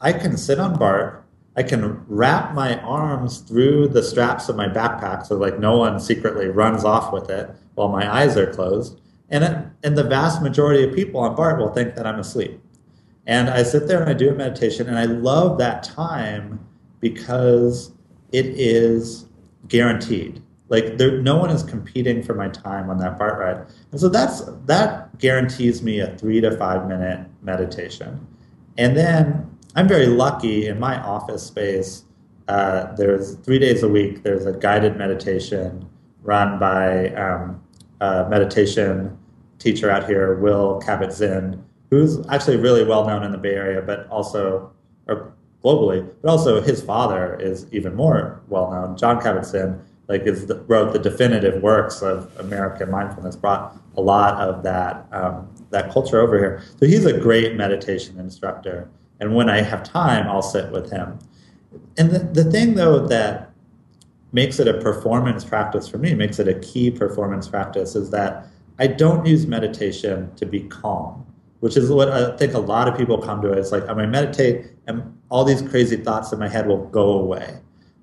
[0.03, 1.25] I can sit on BART,
[1.57, 6.01] I can wrap my arms through the straps of my backpack so like no one
[6.01, 9.01] secretly runs off with it while my eyes are closed.
[9.29, 12.61] And, it, and the vast majority of people on BART will think that I'm asleep.
[13.27, 16.59] And I sit there and I do a meditation, and I love that time
[17.01, 17.93] because
[18.33, 19.27] it is
[19.69, 20.43] guaranteed.
[20.69, 24.09] Like there, no one is competing for my time on that BART ride, and so
[24.09, 28.27] that's that guarantees me a three to five minute meditation.
[28.77, 32.05] And then I'm very lucky in my office space.
[32.49, 34.23] Uh, there's three days a week.
[34.23, 35.89] There's a guided meditation
[36.23, 37.63] run by um,
[38.01, 39.17] a meditation
[39.59, 44.07] teacher out here, Will Kabat-Zinn, who's actually really well known in the Bay Area, but
[44.09, 44.71] also
[45.09, 45.33] or
[45.65, 46.09] globally.
[46.21, 48.97] But also his father is even more well known.
[48.97, 54.41] Jon Kabat-Zinn, like is the, wrote the definitive works of American mindfulness, brought a lot
[54.41, 56.63] of that um, that culture over here.
[56.79, 58.91] So he's a great meditation instructor.
[59.23, 61.17] And when I have time, I'll sit with him.
[61.97, 63.53] And the, the thing though that
[64.33, 68.49] makes it a performance practice for me, makes it a key performance practice, is that
[68.81, 71.25] I don't use meditation to be calm,
[71.61, 73.59] which is what I think a lot of people come to it.
[73.59, 76.87] It's like, I'm going to meditate and all these crazy thoughts in my head will
[76.87, 77.61] go away.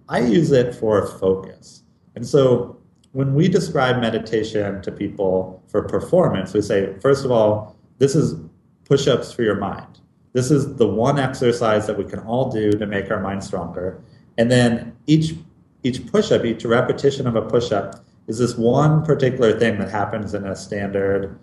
[0.07, 1.83] I use it for focus.
[2.15, 2.77] And so
[3.11, 8.39] when we describe meditation to people for performance, we say, first of all, this is
[8.85, 9.99] push ups for your mind.
[10.33, 14.01] This is the one exercise that we can all do to make our mind stronger.
[14.37, 15.35] And then each
[15.83, 19.89] each push up, each repetition of a push up is this one particular thing that
[19.89, 21.39] happens in a standard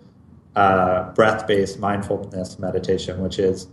[0.55, 3.67] uh, breath based mindfulness meditation, which is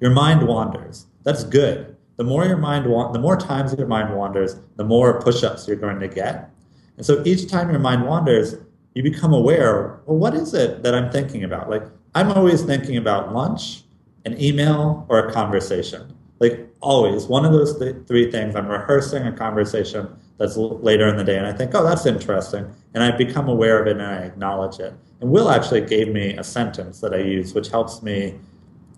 [0.00, 1.06] your mind wanders.
[1.22, 1.96] That's good.
[2.16, 5.76] The more your mind wa- the more times your mind wanders, the more push-ups you're
[5.76, 6.50] going to get.
[6.96, 8.56] And so each time your mind wanders,
[8.94, 11.68] you become aware, well, what is it that I'm thinking about?
[11.68, 13.83] Like I'm always thinking about lunch,
[14.24, 16.12] an email, or a conversation.
[16.40, 18.56] Like always, one of those th- three things.
[18.56, 20.08] I'm rehearsing a conversation
[20.38, 23.48] that's l- later in the day, and I think, oh, that's interesting, and I become
[23.48, 24.94] aware of it and I acknowledge it.
[25.20, 28.34] And Will actually gave me a sentence that I use, which helps me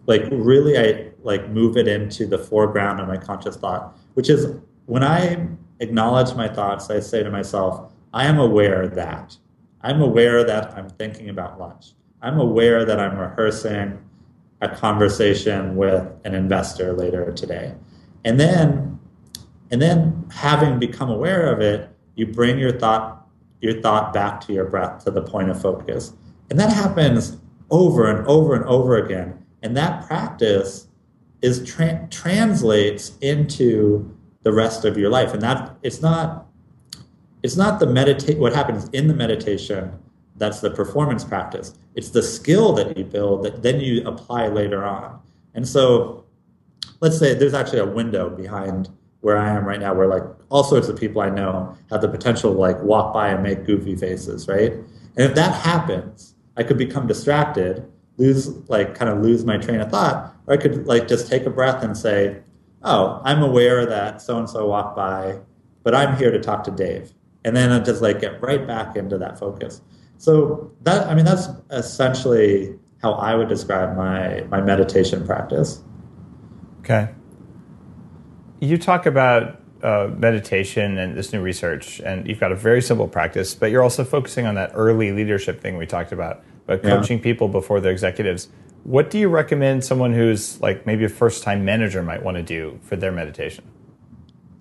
[0.07, 4.57] like really I like move it into the foreground of my conscious thought, which is
[4.87, 5.49] when I
[5.81, 9.37] acknowledge my thoughts, I say to myself, I am aware that.
[9.83, 11.93] I'm aware that I'm thinking about lunch.
[12.23, 13.99] I'm aware that I'm rehearsing
[14.61, 17.75] a conversation with an investor later today.
[18.25, 18.99] And then
[19.71, 23.27] and then having become aware of it, you bring your thought
[23.61, 26.13] your thought back to your breath to the point of focus.
[26.51, 27.39] And that happens
[27.71, 29.45] over and over and over again.
[29.63, 30.87] And that practice
[31.43, 35.33] is tra- translates into the rest of your life.
[35.33, 36.47] And that it's not
[37.43, 39.93] it's not the meditate what happens in the meditation
[40.39, 41.75] that's the performance practice.
[41.95, 45.21] It's the skill that you build that then you apply later on.
[45.55, 46.25] And so
[47.01, 50.63] let's say there's actually a window behind where I am right now where like all
[50.63, 53.97] sorts of people I know have the potential to like walk by and make goofy
[53.97, 54.73] faces, right?
[54.73, 59.81] And if that happens, I could become distracted, lose like kind of lose my train
[59.81, 62.39] of thought, or I could like just take a breath and say,
[62.83, 65.39] "Oh, I'm aware that so and so walked by,
[65.83, 67.13] but I'm here to talk to Dave."
[67.45, 69.81] And then I just like get right back into that focus.
[70.19, 75.83] So that I mean that's essentially how I would describe my my meditation practice.
[76.81, 77.09] Okay.
[78.61, 83.07] You talk about uh, meditation and this new research, and you've got a very simple
[83.07, 87.19] practice, but you're also focusing on that early leadership thing we talked about, but coaching
[87.19, 87.25] yeah.
[87.25, 88.49] people before they're executives.
[88.85, 92.43] What do you recommend someone who's like maybe a first time manager might want to
[92.43, 93.65] do for their meditation?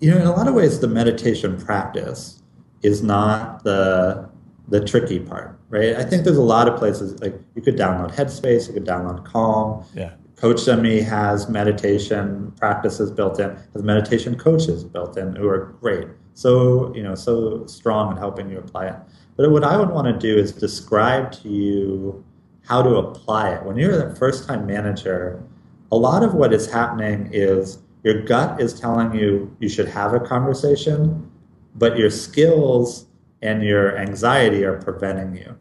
[0.00, 2.42] You know, in a lot of ways, the meditation practice
[2.82, 4.28] is not the
[4.68, 5.94] the tricky part, right?
[5.96, 9.24] I think there's a lot of places like you could download Headspace, you could download
[9.24, 9.84] Calm.
[9.94, 10.12] Yeah.
[10.36, 16.08] Coach.me has meditation practices built in, has meditation coaches built in who are great.
[16.34, 18.96] So, you know, so strong in helping you apply it.
[19.36, 22.24] But what I would want to do is describe to you
[22.66, 23.64] how to apply it.
[23.64, 25.42] When you're the first time manager,
[25.90, 30.12] a lot of what is happening is your gut is telling you you should have
[30.12, 31.30] a conversation,
[31.76, 33.06] but your skills
[33.42, 35.56] and your anxiety are preventing you.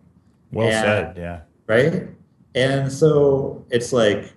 [0.52, 1.42] Well and, said, yeah.
[1.68, 2.08] Right?
[2.54, 4.34] And so it's like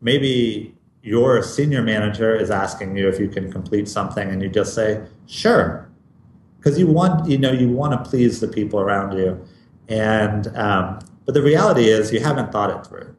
[0.00, 4.74] maybe your senior manager is asking you if you can complete something and you just
[4.74, 5.90] say, sure.
[6.58, 9.44] Because you want, you know, you want to please the people around you.
[9.88, 13.16] And, um, but the reality is you haven't thought it through.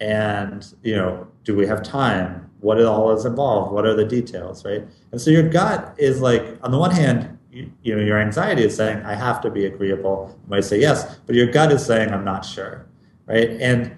[0.00, 2.50] And, you know, do we have time?
[2.60, 3.72] What it all is involved?
[3.72, 4.84] What are the details, right?
[5.12, 8.76] And so your gut is like, on the one hand, you, know, your anxiety is
[8.76, 10.36] saying, I have to be agreeable.
[10.44, 12.86] You might say yes, but your gut is saying, I'm not sure,
[13.26, 13.50] right?
[13.60, 13.96] And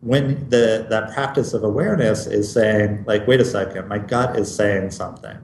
[0.00, 4.54] when the that practice of awareness is saying, like, wait a second, my gut is
[4.54, 5.36] saying something.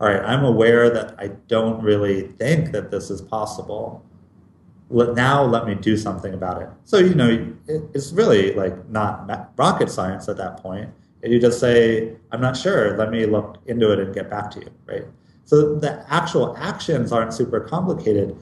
[0.00, 4.04] All right, I'm aware that I don't really think that this is possible.
[4.88, 6.68] Let, now let me do something about it.
[6.84, 10.90] So, you know, it, it's really like not rocket science at that point.
[11.22, 14.50] And you just say, I'm not sure, let me look into it and get back
[14.52, 15.04] to you, right?
[15.50, 18.36] So the actual actions aren't super complicated,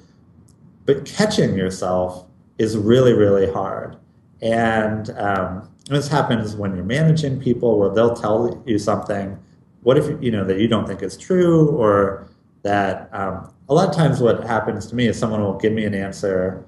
[0.84, 2.26] but catching yourself
[2.58, 3.96] is really, really hard.
[4.42, 9.38] And um, this happens when you're managing people, where they'll tell you something.
[9.84, 12.28] What if you know that you don't think is true, or
[12.62, 15.86] that um, a lot of times what happens to me is someone will give me
[15.86, 16.62] an answer,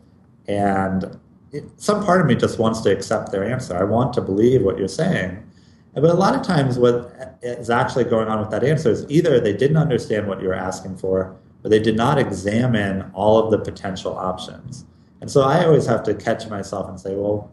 [0.48, 1.20] and
[1.52, 3.76] it, some part of me just wants to accept their answer.
[3.76, 5.49] I want to believe what you're saying,
[5.94, 9.40] but a lot of times, what is actually going on with that answer is either
[9.40, 13.50] they didn't understand what you were asking for, or they did not examine all of
[13.50, 14.84] the potential options.
[15.20, 17.50] And so I always have to catch myself and say, well,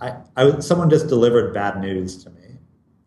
[0.00, 2.58] I, I someone just delivered bad news to me.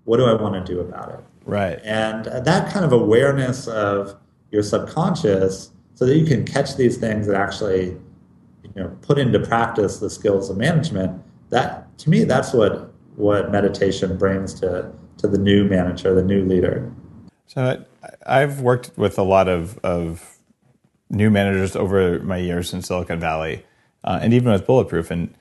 [0.06, 1.20] What do I want to do about it?
[1.46, 1.80] Right.
[1.84, 4.16] And that kind of awareness of
[4.52, 7.98] your subconscious, so that you can catch these things that actually,
[8.64, 11.22] you know, put into practice the skills of management.
[11.50, 12.89] That to me, that's what
[13.20, 16.92] what meditation brings to to the new manager, the new leader.
[17.48, 17.84] So
[18.26, 20.38] I've worked with a lot of of
[21.10, 23.66] new managers over my years in Silicon Valley,
[24.04, 25.12] uh, and even with Bulletproof.
[25.12, 25.34] And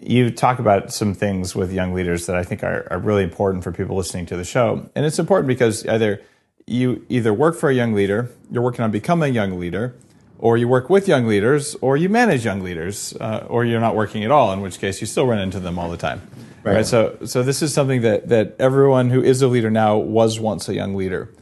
[0.00, 3.64] you talk about some things with young leaders that I think are, are really important
[3.64, 4.88] for people listening to the show.
[4.94, 6.22] And it's important because either
[6.66, 9.96] you either work for a young leader, you're working on becoming a young leader,
[10.40, 13.94] or you work with young leaders, or you manage young leaders, uh, or you're not
[13.94, 16.22] working at all, in which case you still run into them all the time.
[16.64, 16.76] Right.
[16.76, 16.86] right.
[16.86, 20.66] So, so this is something that that everyone who is a leader now was once
[20.68, 21.32] a young leader,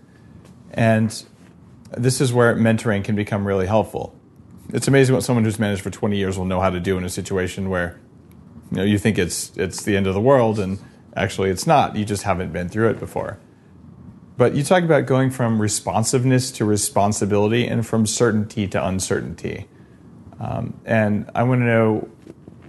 [0.73, 1.25] and
[1.97, 4.19] this is where mentoring can become really helpful.
[4.71, 7.05] It's amazing what someone who's managed for 20 years will know how to do in
[7.05, 7.99] a situation where,
[8.71, 10.81] you know, you think it's it's the end of the world, and
[11.15, 11.95] actually it's not.
[11.95, 13.39] You just haven't been through it before.
[14.39, 19.69] But you talk about going from responsiveness to responsibility and from certainty to uncertainty.
[20.41, 22.09] Um, and I want to know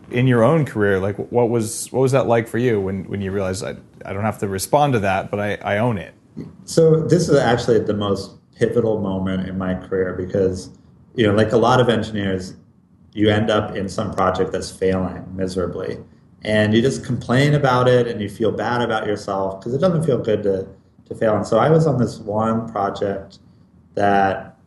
[0.10, 3.22] in your own career, like what was what was that like for you when when
[3.22, 6.16] you realized I, I don't have to respond to that, but I, I own it?
[6.66, 10.72] So this is actually the most pivotal moment in my career because
[11.16, 12.56] you know, like a lot of engineers,
[13.14, 15.98] you end up in some project that's failing miserably.
[16.44, 20.04] And you just complain about it and you feel bad about yourself because it doesn't
[20.04, 20.68] feel good to,
[21.10, 21.36] to fail.
[21.36, 23.40] And so I was on this one project
[23.96, 24.58] that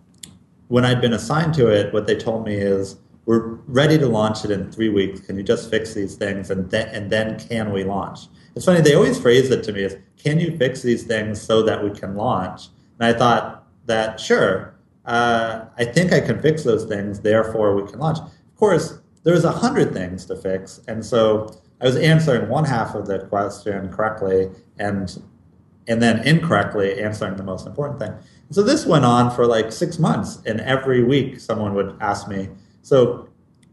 [0.68, 4.44] when I'd been assigned to it, what they told me is, we're ready to launch
[4.44, 5.20] it in three weeks.
[5.20, 8.20] Can you just fix these things and then and then can we launch?
[8.56, 11.62] It's funny they always phrase it to me as can you fix these things so
[11.62, 12.68] that we can launch?
[12.98, 14.74] And I thought that sure,
[15.04, 18.18] uh, I think I can fix those things, therefore we can launch.
[18.18, 22.94] Of course, there's a hundred things to fix, and so I was answering one half
[22.94, 25.22] of the question correctly and
[25.88, 28.12] and then incorrectly answering the most important thing.
[28.50, 32.48] So this went on for like six months, and every week someone would ask me,
[32.82, 33.28] so,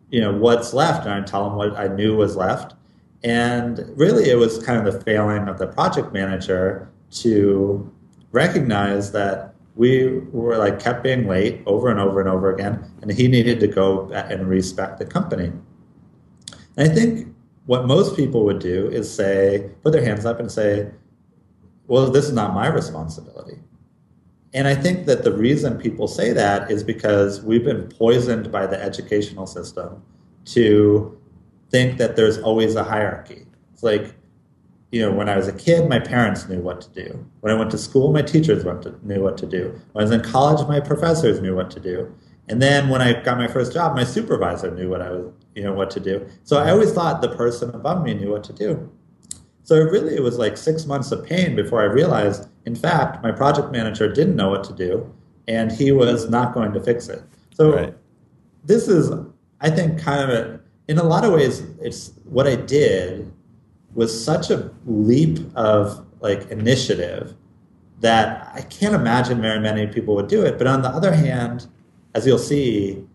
[0.09, 1.05] you know, what's left?
[1.05, 2.73] And I'd tell them what I knew was left.
[3.23, 7.91] And really, it was kind of the failing of the project manager to
[8.31, 13.11] recognize that we were like kept being late over and over and over again, and
[13.11, 15.51] he needed to go and respect the company.
[16.77, 17.27] And I think
[17.65, 20.89] what most people would do is say, put their hands up and say,
[21.89, 23.57] well, this is not my responsibility.
[24.53, 28.67] And I think that the reason people say that is because we've been poisoned by
[28.67, 30.03] the educational system
[30.45, 31.19] to
[31.71, 33.45] think that there's always a hierarchy.
[33.73, 34.13] It's like,
[34.91, 37.25] you know, when I was a kid, my parents knew what to do.
[37.41, 39.79] When I went to school, my teachers to, knew what to do.
[39.91, 42.15] When I was in college, my professors knew what to do.
[42.49, 45.63] And then when I got my first job, my supervisor knew what I was, you
[45.63, 46.27] know, what to do.
[46.43, 48.91] So I always thought the person above me knew what to do.
[49.69, 53.31] So really, it was like six months of pain before I realized, in fact, my
[53.31, 55.13] project manager didn't know what to do,
[55.47, 57.21] and he was not going to fix it.
[57.53, 57.93] So right.
[58.63, 59.11] this is,
[59.61, 63.31] I think, kind of a, in a lot of ways, it's what I did
[63.93, 67.35] was such a leap of like initiative
[67.99, 70.57] that I can't imagine very many people would do it.
[70.57, 71.67] But on the other hand,
[72.15, 73.05] as you'll see,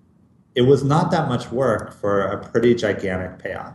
[0.54, 3.74] it was not that much work for a pretty gigantic payoff.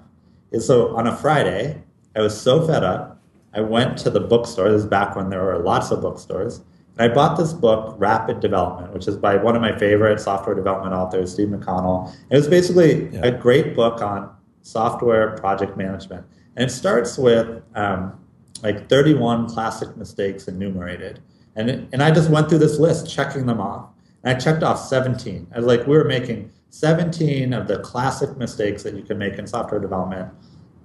[0.53, 1.83] And so on a Friday,
[2.15, 3.21] I was so fed up.
[3.53, 4.71] I went to the bookstore.
[4.71, 6.61] This is back when there were lots of bookstores.
[6.97, 10.55] And I bought this book, Rapid Development, which is by one of my favorite software
[10.55, 12.13] development authors, Steve McConnell.
[12.29, 13.25] It was basically yeah.
[13.25, 14.29] a great book on
[14.61, 16.25] software project management.
[16.55, 18.19] And it starts with um,
[18.61, 21.21] like 31 classic mistakes enumerated.
[21.55, 23.89] And, it, and I just went through this list, checking them off.
[24.23, 25.47] And I checked off 17.
[25.53, 29.35] I was like, we were making 17 of the classic mistakes that you can make
[29.35, 30.29] in software development.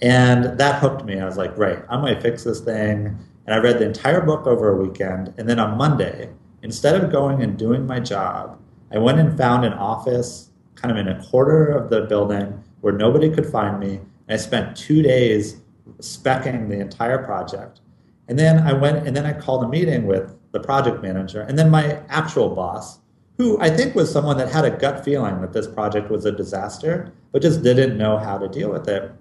[0.03, 1.21] And that hooked me.
[1.21, 3.17] I was like, right, I'm going to fix this thing.
[3.47, 5.35] And I read the entire book over a weekend.
[5.39, 6.31] And then on Monday,
[6.63, 8.61] instead of going and doing my job,
[8.93, 12.93] I went and found an office kind of in a quarter of the building where
[12.93, 14.01] nobody could find me.
[14.29, 15.61] And I spent two days
[15.99, 17.81] specking the entire project.
[18.29, 21.59] And then I went and then I called a meeting with the project manager and
[21.59, 23.01] then my actual boss,
[23.37, 26.33] who I think was someone that had a gut feeling that this project was a
[26.33, 29.13] disaster, but just didn't know how to deal with it.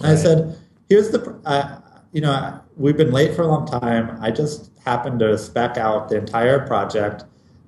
[0.00, 0.12] Right.
[0.12, 1.80] I said, here's the, uh,
[2.12, 4.16] you know, we've been late for a long time.
[4.20, 7.24] I just happened to spec out the entire project.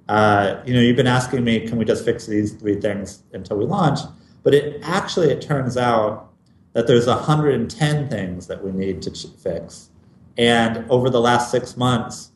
[0.08, 3.58] Uh, you know, you've been asking me, can we just fix these three things until
[3.58, 4.00] we launch?
[4.42, 6.30] But it actually, it turns out
[6.72, 9.90] that there's 110 things that we need to fix.
[10.38, 12.30] And over the last six months,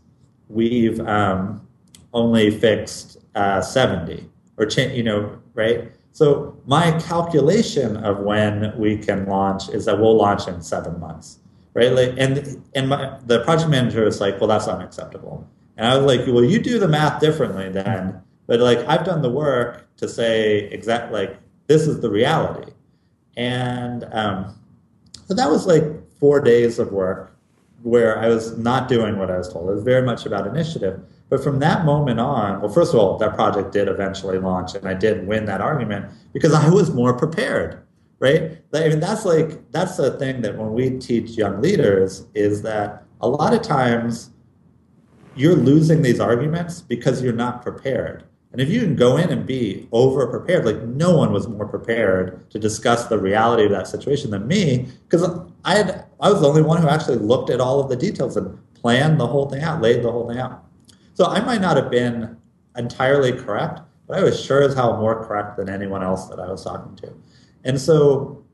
[0.48, 1.66] we've um,
[2.12, 5.90] only fixed uh, 70 or, cha- you know, right?
[6.12, 11.38] So my calculation of when we can launch is that we'll launch in seven months,
[11.74, 11.92] right?
[11.92, 15.46] Like, and and my, the project manager was like, well, that's unacceptable.
[15.76, 18.20] And I was like, well, you do the math differently then.
[18.46, 22.72] But like, I've done the work to say exact like this is the reality.
[23.36, 24.58] And um,
[25.26, 25.84] so that was like
[26.18, 27.36] four days of work
[27.82, 29.68] where I was not doing what I was told.
[29.68, 31.00] It was very much about initiative.
[31.34, 34.86] But from that moment on, well, first of all, that project did eventually launch, and
[34.86, 37.82] I did win that argument because I was more prepared,
[38.20, 38.56] right?
[38.72, 43.02] I mean, that's like that's the thing that when we teach young leaders is that
[43.20, 44.30] a lot of times
[45.34, 48.22] you're losing these arguments because you're not prepared.
[48.52, 51.66] And if you can go in and be over prepared, like no one was more
[51.66, 55.28] prepared to discuss the reality of that situation than me, because
[55.64, 58.36] I had I was the only one who actually looked at all of the details
[58.36, 60.60] and planned the whole thing out, laid the whole thing out.
[61.14, 62.36] So I might not have been
[62.76, 66.48] entirely correct, but I was sure as hell more correct than anyone else that I
[66.48, 67.12] was talking to.
[67.64, 68.44] And so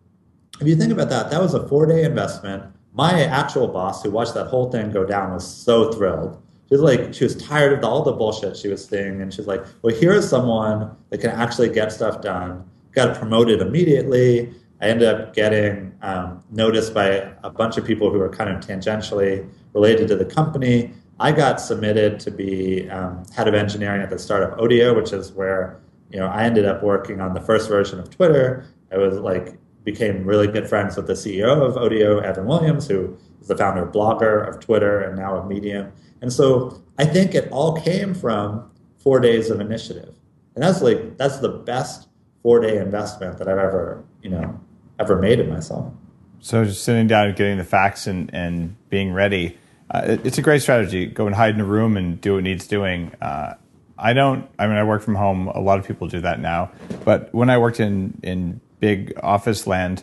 [0.60, 2.64] if you think about that, that was a four day investment.
[2.92, 6.40] My actual boss, who watched that whole thing go down, was so thrilled.
[6.68, 9.22] She was like, she was tired of all the bullshit she was seeing.
[9.22, 12.68] And she's like, well, here is someone that can actually get stuff done.
[12.92, 14.52] Got promoted immediately.
[14.80, 18.64] I ended up getting um, noticed by a bunch of people who were kind of
[18.64, 20.92] tangentially related to the company.
[21.20, 25.32] I got submitted to be um, head of engineering at the startup Odeo, which is
[25.32, 25.78] where
[26.10, 28.66] you know, I ended up working on the first version of Twitter.
[28.92, 33.16] I was like became really good friends with the CEO of Odeo, Evan Williams, who
[33.40, 35.92] is the founder of Blogger, of Twitter, and now of Medium.
[36.20, 40.14] And so I think it all came from four days of initiative.
[40.54, 42.08] And that's like that's the best
[42.42, 44.58] four day investment that I've ever, you know,
[44.98, 45.92] ever made in myself.
[46.40, 49.58] So just sitting down and getting the facts and, and being ready.
[49.90, 51.06] Uh, it, it's a great strategy.
[51.06, 53.12] Go and hide in a room and do what needs doing.
[53.20, 53.54] Uh,
[53.98, 54.48] I don't.
[54.58, 55.48] I mean, I work from home.
[55.48, 56.70] A lot of people do that now.
[57.04, 60.02] But when I worked in in big office land,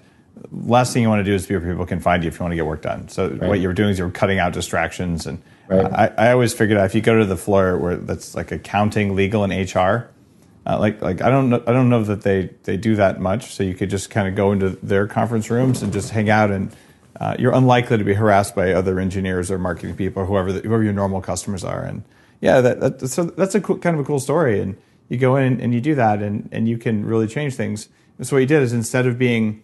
[0.51, 2.43] last thing you want to do is be where people can find you if you
[2.43, 3.07] want to get work done.
[3.09, 3.49] So right.
[3.49, 5.25] what you were doing is you were cutting out distractions.
[5.25, 5.85] And right.
[5.85, 8.51] uh, I, I always figured out if you go to the floor where that's like
[8.51, 10.09] accounting, legal, and HR,
[10.67, 13.53] uh, like like I don't know I don't know that they they do that much.
[13.55, 16.51] So you could just kind of go into their conference rooms and just hang out,
[16.51, 16.71] and
[17.19, 20.59] uh, you're unlikely to be harassed by other engineers or marketing people or whoever the,
[20.61, 21.83] whoever your normal customers are.
[21.83, 22.03] And
[22.41, 24.59] yeah, that, that so that's a cool, kind of a cool story.
[24.59, 24.77] And
[25.09, 27.89] you go in and you do that, and and you can really change things.
[28.17, 29.63] And so what you did is instead of being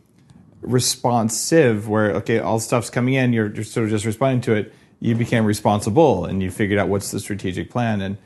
[0.61, 4.73] responsive, where okay, all stuff's coming in, you're, you're sort of just responding to it.
[4.99, 8.01] You became responsible, and you figured out what's the strategic plan.
[8.01, 8.17] And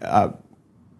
[0.00, 0.30] uh,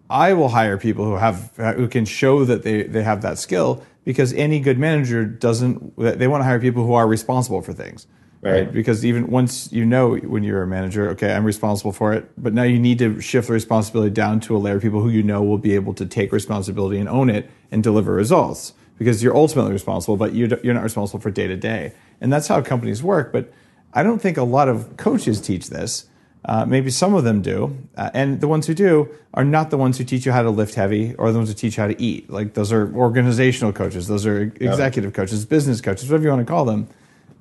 [0.09, 3.83] I will hire people who have who can show that they they have that skill
[4.05, 5.97] because any good manager doesn't.
[5.97, 8.07] They want to hire people who are responsible for things.
[8.41, 8.71] Right.
[8.71, 12.53] Because even once you know when you're a manager, okay, I'm responsible for it, but
[12.53, 15.23] now you need to shift the responsibility down to a layer of people who you
[15.23, 19.35] know will be able to take responsibility and own it and deliver results because you're
[19.35, 21.93] ultimately responsible, but you're not responsible for day to day.
[22.21, 23.33] And that's how companies work.
[23.33, 23.51] But
[23.93, 26.05] I don't think a lot of coaches teach this.
[26.47, 27.75] Uh, maybe some of them do.
[27.97, 30.51] Uh, and the ones who do are not the ones who teach you how to
[30.51, 32.29] lift heavy or the ones who teach you how to eat.
[32.29, 36.51] Like those are organizational coaches, those are executive coaches, business coaches, whatever you want to
[36.51, 36.87] call them.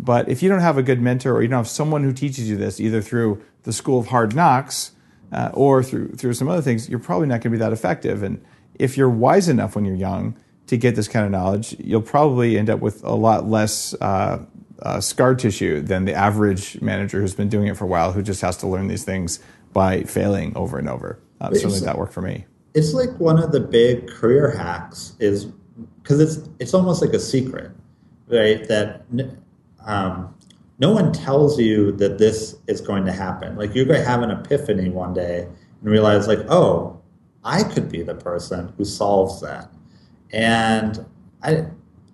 [0.00, 2.48] But if you don't have a good mentor or you don't have someone who teaches
[2.48, 4.92] you this, either through the school of hard knocks
[5.32, 8.22] uh, or through through some other things, you're probably not going to be that effective.
[8.22, 8.42] And
[8.76, 10.34] if you're wise enough when you're young
[10.66, 13.94] to get this kind of knowledge, you'll probably end up with a lot less
[14.82, 18.22] uh, scar tissue than the average manager who's been doing it for a while, who
[18.22, 19.40] just has to learn these things
[19.72, 21.18] by failing over and over.
[21.40, 22.46] Uh, certainly, that worked for me.
[22.74, 25.46] It's like one of the big career hacks is
[26.02, 27.70] because it's it's almost like a secret,
[28.28, 28.66] right?
[28.68, 29.04] That
[29.84, 30.34] um,
[30.78, 33.56] no one tells you that this is going to happen.
[33.56, 35.42] Like you're going to have an epiphany one day
[35.80, 37.00] and realize, like, oh,
[37.44, 39.70] I could be the person who solves that.
[40.32, 41.04] And
[41.42, 41.66] I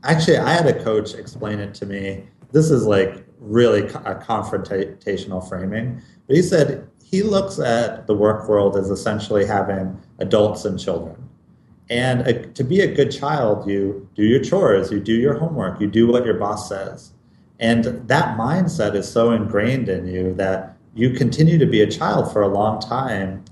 [0.04, 2.24] actually I had a coach explain it to me.
[2.52, 8.48] This is like really a confrontational framing, but he said he looks at the work
[8.48, 11.16] world as essentially having adults and children.
[11.88, 15.80] And a, to be a good child, you do your chores, you do your homework,
[15.80, 17.12] you do what your boss says.
[17.58, 22.32] And that mindset is so ingrained in you that you continue to be a child
[22.32, 23.44] for a long time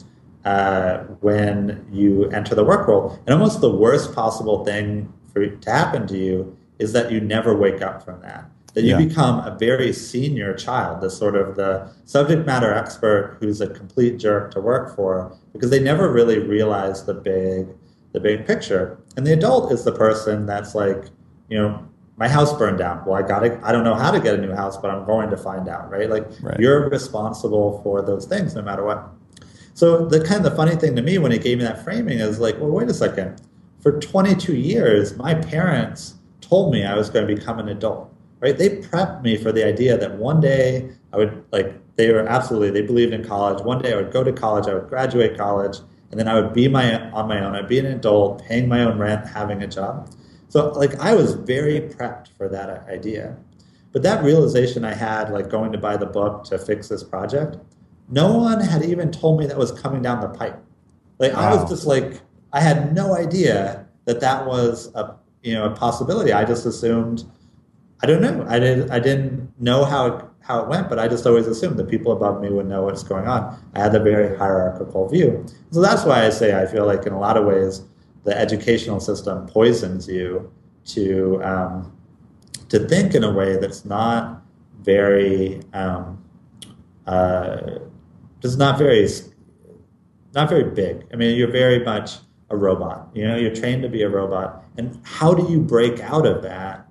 [0.44, 3.18] uh, when you enter the work world.
[3.26, 7.56] And almost the worst possible thing for to happen to you is that you never
[7.56, 8.48] wake up from that.
[8.78, 9.06] That you yeah.
[9.06, 14.18] become a very senior child, the sort of the subject matter expert who's a complete
[14.18, 17.66] jerk to work for, because they never really realize the big
[18.12, 18.96] the big picture.
[19.16, 21.06] And the adult is the person that's like,
[21.48, 21.84] you know,
[22.18, 23.04] my house burned down.
[23.04, 25.04] Well, I got to, I don't know how to get a new house, but I'm
[25.04, 26.08] going to find out, right?
[26.08, 26.60] Like right.
[26.60, 29.08] you're responsible for those things no matter what.
[29.74, 32.20] So the kind of the funny thing to me when he gave me that framing
[32.20, 33.42] is like, well, wait a second.
[33.80, 38.56] For 22 years, my parents told me I was going to become an adult, right?
[38.56, 42.70] They prepped me for the idea that one day I would like, they were absolutely,
[42.70, 43.62] they believed in college.
[43.64, 45.78] One day I would go to college, I would graduate college,
[46.10, 47.54] and then I would be my on my own.
[47.54, 50.10] I'd be an adult, paying my own rent, having a job.
[50.48, 53.36] So like I was very prepped for that idea.
[53.92, 57.56] But that realization I had, like going to buy the book to fix this project,
[58.08, 60.58] no one had even told me that was coming down the pipe.
[61.18, 61.40] Like wow.
[61.40, 62.20] I was just like,
[62.52, 66.32] I had no idea that that was a you know a possibility.
[66.32, 67.24] I just assumed,
[68.00, 71.08] I don't know, I did I didn't know how it, how it went, but I
[71.08, 73.58] just always assumed that people above me would know what's going on.
[73.74, 77.12] I had a very hierarchical view, so that's why I say I feel like in
[77.12, 77.82] a lot of ways
[78.24, 80.52] the educational system poisons you
[80.86, 81.92] to um,
[82.68, 84.42] to think in a way that's not
[84.80, 86.22] very um,
[87.06, 87.78] uh,
[88.40, 89.08] just not very
[90.34, 91.06] not very big.
[91.12, 92.18] I mean, you're very much
[92.50, 93.08] a robot.
[93.14, 96.42] You know, you're trained to be a robot, and how do you break out of
[96.42, 96.87] that?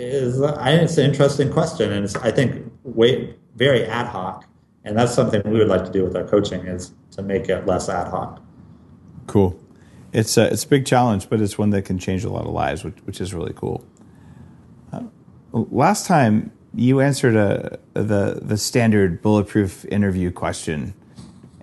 [0.00, 4.44] Is I it's an interesting question, and it's I think way, very ad hoc,
[4.84, 7.66] and that's something we would like to do with our coaching is to make it
[7.66, 8.40] less ad hoc.
[9.26, 9.58] Cool
[10.12, 12.52] it's a, it's a big challenge, but it's one that can change a lot of
[12.52, 13.84] lives, which, which is really cool.
[14.92, 15.02] Uh,
[15.52, 20.94] last time you answered a, the the standard bulletproof interview question,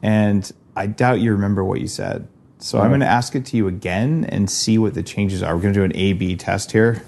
[0.01, 2.27] and I doubt you remember what you said.
[2.57, 5.55] So I'm going to ask it to you again and see what the changes are.
[5.55, 7.03] We're going to do an A B test here.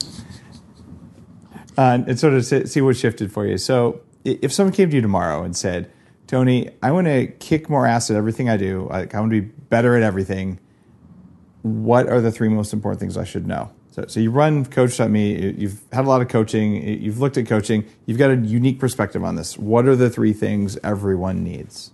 [1.78, 3.58] Uh, and sort of see what shifted for you.
[3.58, 5.92] So if someone came to you tomorrow and said,
[6.26, 9.42] Tony, I want to kick more ass at everything I do, I, I want to
[9.42, 10.60] be better at everything,
[11.62, 13.72] what are the three most important things I should know?
[13.92, 17.86] So, so you run Coach.me, you've had a lot of coaching, you've looked at coaching,
[18.06, 19.58] you've got a unique perspective on this.
[19.58, 21.92] What are the three things everyone needs?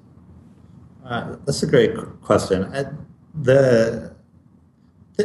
[1.05, 2.63] Uh, that's a great question.
[2.73, 2.85] I,
[3.35, 4.15] the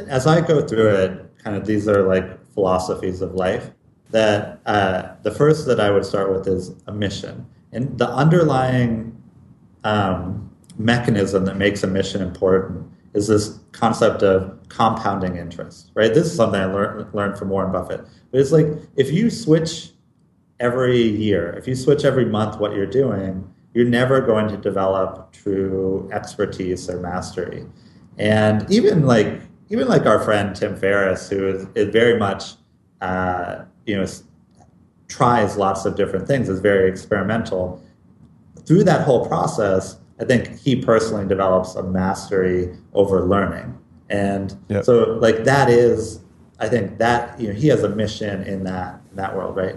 [0.09, 3.70] as I go through it, kind of these are like philosophies of life.
[4.11, 9.14] That uh, the first that I would start with is a mission, and the underlying
[9.84, 15.90] um, mechanism that makes a mission important is this concept of compounding interest.
[15.94, 16.12] Right.
[16.12, 18.00] This is something I learned learned from Warren Buffett.
[18.30, 19.90] But it's like if you switch
[20.61, 25.32] every year, if you switch every month, what you're doing, you're never going to develop
[25.32, 27.66] true expertise or mastery.
[28.18, 29.40] And even like
[29.70, 32.54] even like our friend Tim Ferriss, who is, is very much
[33.00, 34.07] uh, you know
[35.09, 37.82] tries lots of different things, is very experimental.
[38.66, 43.76] Through that whole process, I think he personally develops a mastery over learning,
[44.11, 44.84] and yep.
[44.84, 46.20] so like that is,
[46.61, 49.76] I think that you know he has a mission in that in that world, right?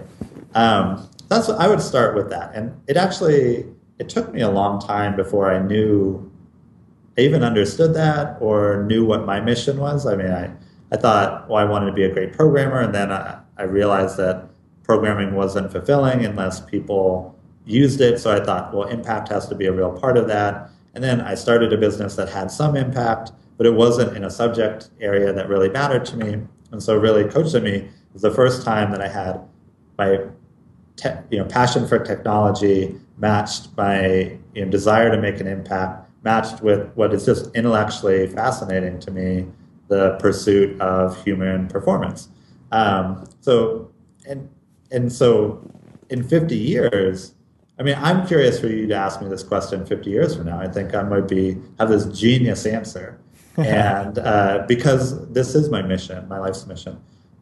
[0.54, 3.66] Um, that's what I would start with that, and it actually
[3.98, 6.30] it took me a long time before I knew
[7.16, 10.06] I even understood that or knew what my mission was.
[10.06, 10.50] I mean, I,
[10.90, 12.80] I thought, well, I wanted to be a great programmer.
[12.80, 14.48] And then I, I realized that
[14.82, 18.18] programming wasn't fulfilling unless people used it.
[18.18, 20.70] So I thought, well, impact has to be a real part of that.
[20.94, 24.30] And then I started a business that had some impact, but it wasn't in a
[24.30, 26.42] subject area that really mattered to me.
[26.70, 29.40] And so, really, Coach.me was the first time that I had
[29.98, 30.20] my
[30.96, 36.10] te- you know, passion for technology matched my you know, desire to make an impact
[36.24, 39.46] matched with what is just intellectually fascinating to me
[39.88, 42.28] the pursuit of human performance.
[42.72, 43.92] Um, so,
[44.26, 44.48] and,
[44.90, 45.70] and so
[46.10, 47.34] in 50 years,
[47.78, 50.60] I mean, I'm curious for you to ask me this question 50 years from now.
[50.60, 53.18] I think I might be have this genius answer,
[53.56, 57.00] and uh, because this is my mission, my life's mission.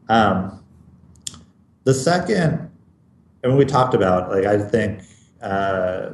[0.08, 0.64] Um,
[1.84, 2.70] the second,
[3.42, 5.02] and we talked about, like I think
[5.42, 6.10] uh,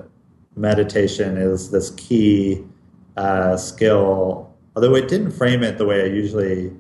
[0.57, 2.65] meditation is this key
[3.17, 6.73] uh, skill, although it didn't frame it the way I usually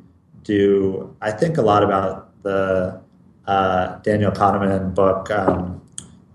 [0.42, 1.14] do.
[1.20, 3.00] I think a lot about the
[3.46, 5.82] uh, Daniel Kahneman book, um,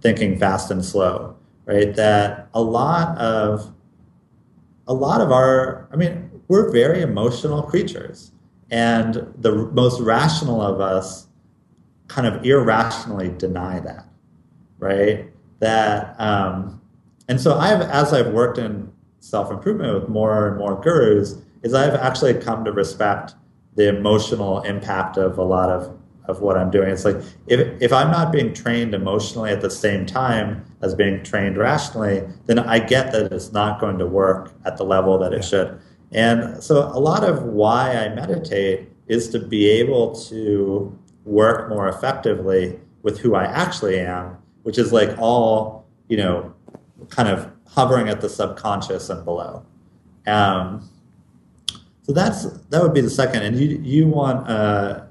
[0.02, 1.96] Thinking Fast and Slow, right?
[1.96, 3.74] That a lot of
[4.88, 8.32] a lot of our, I mean, we're very emotional creatures,
[8.70, 11.28] and the most rational of us
[12.08, 14.06] kind of irrationally deny that,
[14.80, 15.32] right?
[15.60, 16.82] That um,
[17.30, 18.92] and so I've, as I've worked in
[19.22, 23.36] self improvement with more and more gurus, is I've actually come to respect
[23.76, 26.01] the emotional impact of a lot of
[26.32, 26.90] of what I'm doing.
[26.90, 31.22] It's like if if I'm not being trained emotionally at the same time as being
[31.24, 35.34] trained rationally, then I get that it's not going to work at the level that
[35.34, 35.50] it yeah.
[35.50, 35.80] should.
[36.12, 41.88] And so a lot of why I meditate is to be able to work more
[41.88, 46.54] effectively with who I actually am, which is like all, you know,
[47.10, 49.66] kind of hovering at the subconscious and below.
[50.28, 50.90] Um,
[52.04, 55.04] so that's that would be the second, and you you want uh,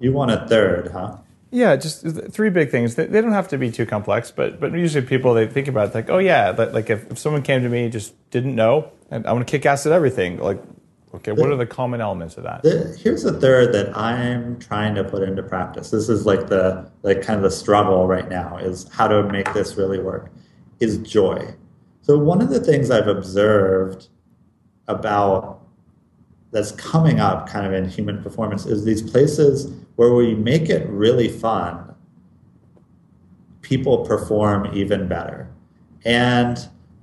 [0.00, 1.18] you want a third, huh?
[1.50, 2.94] Yeah, just three big things.
[2.94, 5.94] They, don't have to be too complex, but but usually people they think about it,
[5.94, 9.32] like, oh yeah, like if, if someone came to me just didn't know, and I
[9.32, 10.62] want to kick ass at everything, like,
[11.14, 12.62] okay, what are the common elements of that?
[12.62, 15.90] The, here's a third that I'm trying to put into practice.
[15.90, 19.50] This is like the like kind of the struggle right now is how to make
[19.54, 20.30] this really work
[20.80, 21.54] is joy.
[22.02, 24.08] So, one of the things I've observed
[24.86, 25.62] about
[26.50, 30.88] that's coming up kind of in human performance is these places where we make it
[30.88, 31.92] really fun,
[33.62, 35.50] people perform even better.
[36.04, 36.56] And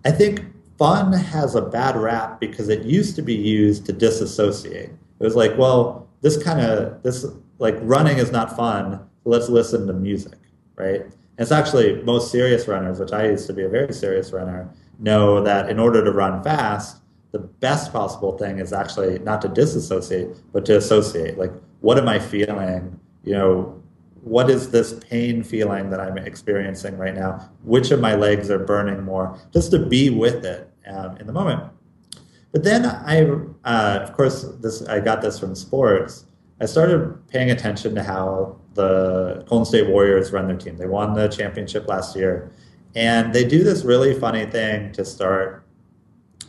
[0.06, 0.46] I think
[0.78, 4.91] fun has a bad rap because it used to be used to disassociate.
[4.91, 7.26] It was like, well, this kind of, this,
[7.60, 10.39] like running is not fun, let's listen to music,
[10.78, 11.02] right?
[11.02, 14.74] And it's actually most serious runners, which I used to be a very serious runner,
[15.00, 17.02] know that in order to run fast,
[17.34, 21.38] the best possible thing is actually not to disassociate, but to associate.
[21.38, 21.52] Like,
[21.82, 23.00] what am I feeling?
[23.24, 23.84] You know,
[24.22, 27.50] what is this pain feeling that I'm experiencing right now?
[27.64, 29.40] Which of my legs are burning more?
[29.54, 31.72] Just to be with it um, in the moment.
[32.52, 33.24] But then I,
[33.66, 36.26] uh, of course, this I got this from sports.
[36.62, 40.78] I started paying attention to how the Golden State Warriors run their team.
[40.78, 42.52] They won the championship last year.
[42.96, 45.66] And they do this really funny thing to start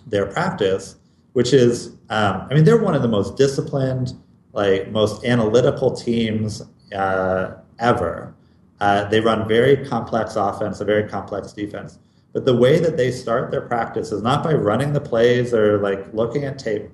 [0.06, 0.96] their practice,
[1.32, 4.12] which is, um, I mean, they're one of the most disciplined,
[4.56, 6.62] like most analytical teams
[6.94, 8.34] uh, ever.
[8.80, 11.98] Uh, they run very complex offense, a very complex defense.
[12.32, 15.78] But the way that they start their practice is not by running the plays or
[15.78, 16.90] like looking at tape.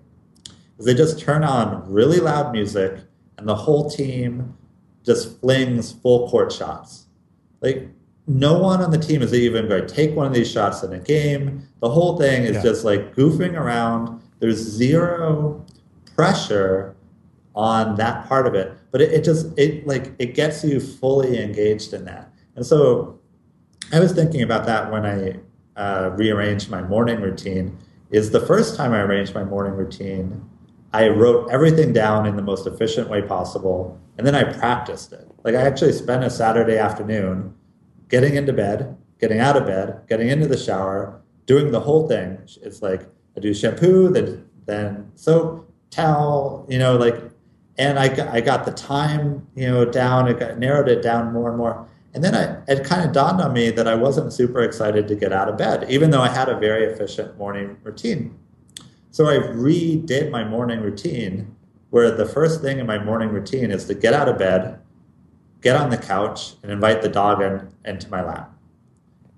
[0.78, 3.00] Is they just turn on really loud music
[3.38, 4.56] and the whole team
[5.04, 7.06] just flings full court shots.
[7.60, 7.88] Like
[8.26, 10.92] no one on the team is even going to take one of these shots in
[10.92, 11.68] a game.
[11.80, 12.62] The whole thing is yeah.
[12.62, 14.20] just like goofing around.
[14.40, 15.64] There's zero
[16.16, 16.96] pressure
[17.55, 21.42] on that part of it, but it, it just it like it gets you fully
[21.42, 22.32] engaged in that.
[22.57, 23.18] And so
[23.92, 25.36] I was thinking about that when I
[25.76, 27.78] uh, rearranged my morning routine.
[28.11, 30.44] Is the first time I arranged my morning routine,
[30.92, 35.26] I wrote everything down in the most efficient way possible, and then I practiced it.
[35.44, 37.55] Like I actually spent a Saturday afternoon
[38.09, 42.38] getting into bed, getting out of bed, getting into the shower, doing the whole thing.
[42.62, 47.16] It's like I do shampoo, then then soap, towel, you know, like,
[47.78, 50.28] and I got, I got the time, you know, down.
[50.28, 51.86] It got narrowed it down more and more.
[52.14, 55.14] And then I, it kind of dawned on me that I wasn't super excited to
[55.14, 58.38] get out of bed, even though I had a very efficient morning routine.
[59.10, 61.54] So I redid my morning routine,
[61.90, 64.78] where the first thing in my morning routine is to get out of bed,
[65.60, 68.52] get on the couch and invite the dog in, into my lap.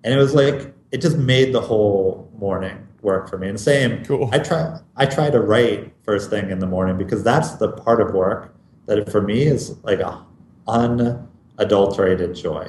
[0.03, 3.49] And it was like it just made the whole morning work for me.
[3.49, 4.29] And same, cool.
[4.33, 8.01] I try I try to write first thing in the morning because that's the part
[8.01, 8.55] of work
[8.87, 10.25] that for me is like a
[10.67, 12.69] unadulterated joy.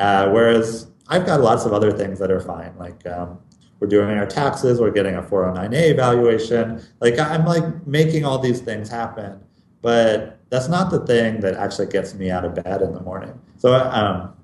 [0.00, 3.38] Uh, whereas I've got lots of other things that are fine, like um,
[3.80, 6.82] we're doing our taxes, we're getting a 409A evaluation.
[7.00, 9.40] Like I'm like making all these things happen,
[9.82, 13.38] but that's not the thing that actually gets me out of bed in the morning.
[13.56, 14.34] So um,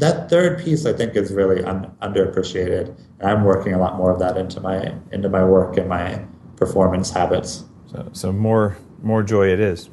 [0.00, 4.10] that third piece, I think, is really un- underappreciated, and I'm working a lot more
[4.10, 6.24] of that into my into my work and my
[6.56, 7.64] performance habits.
[7.90, 9.90] So, so more more joy it is.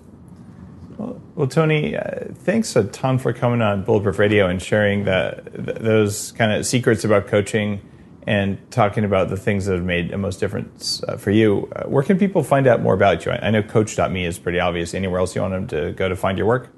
[0.97, 5.43] Well, well Tony, uh, thanks a ton for coming on Bulletproof Radio and sharing the
[5.53, 7.81] those kind of secrets about coaching
[8.25, 11.69] and talking about the things that have made the most difference uh, for you.
[11.75, 13.31] Uh, where can people find out more about you?
[13.33, 14.93] I, I know Coach.me is pretty obvious.
[14.93, 16.69] Anywhere else you want them to go to find your work?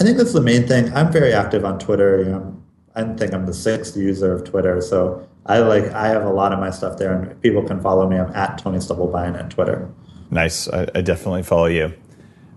[0.00, 0.92] I think that's the main thing.
[0.94, 2.22] I'm very active on Twitter.
[2.22, 2.62] You know,
[2.94, 6.52] I think I'm the sixth user of Twitter, so I like I have a lot
[6.52, 8.16] of my stuff there, and people can follow me.
[8.16, 9.88] I'm at Tony Stubblebine on Twitter.
[10.30, 10.68] Nice.
[10.68, 11.92] I, I definitely follow you.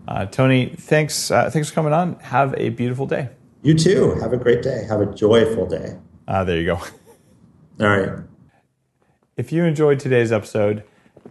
[0.08, 1.30] Uh, Tony, thanks.
[1.32, 2.18] Uh, thanks for coming on.
[2.20, 3.30] Have a beautiful day.
[3.64, 4.12] You too.
[4.22, 4.86] Have a great day.
[4.88, 5.98] Have a joyful day.
[6.28, 6.76] Ah, there you go.
[7.80, 8.20] All right.
[9.36, 10.84] If you enjoyed today's episode,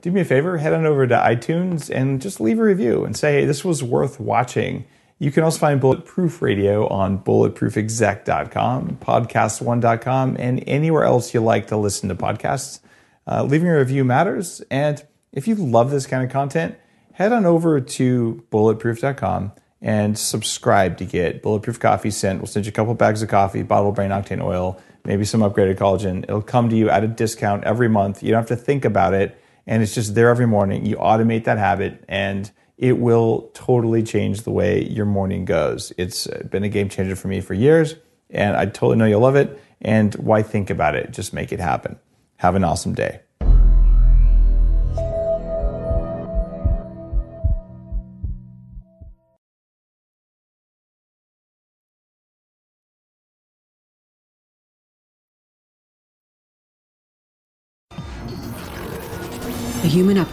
[0.02, 3.16] do me a favor, head on over to iTunes and just leave a review and
[3.16, 4.84] say, hey, this was worth watching.
[5.24, 11.78] You can also find Bulletproof Radio on bulletproofexec.com, podcastone.com, and anywhere else you like to
[11.78, 12.80] listen to podcasts.
[13.26, 14.62] Uh, leaving a review matters.
[14.70, 15.02] And
[15.32, 16.74] if you love this kind of content,
[17.12, 22.40] head on over to bulletproof.com and subscribe to get Bulletproof Coffee sent.
[22.40, 25.40] We'll send you a couple bags of coffee, bottle of brain octane oil, maybe some
[25.40, 26.24] upgraded collagen.
[26.24, 28.22] It'll come to you at a discount every month.
[28.22, 29.40] You don't have to think about it.
[29.66, 30.84] And it's just there every morning.
[30.84, 35.92] You automate that habit and it will totally change the way your morning goes.
[35.96, 37.94] It's been a game changer for me for years
[38.30, 39.60] and I totally know you'll love it.
[39.80, 41.10] And why think about it?
[41.12, 41.98] Just make it happen.
[42.36, 43.20] Have an awesome day.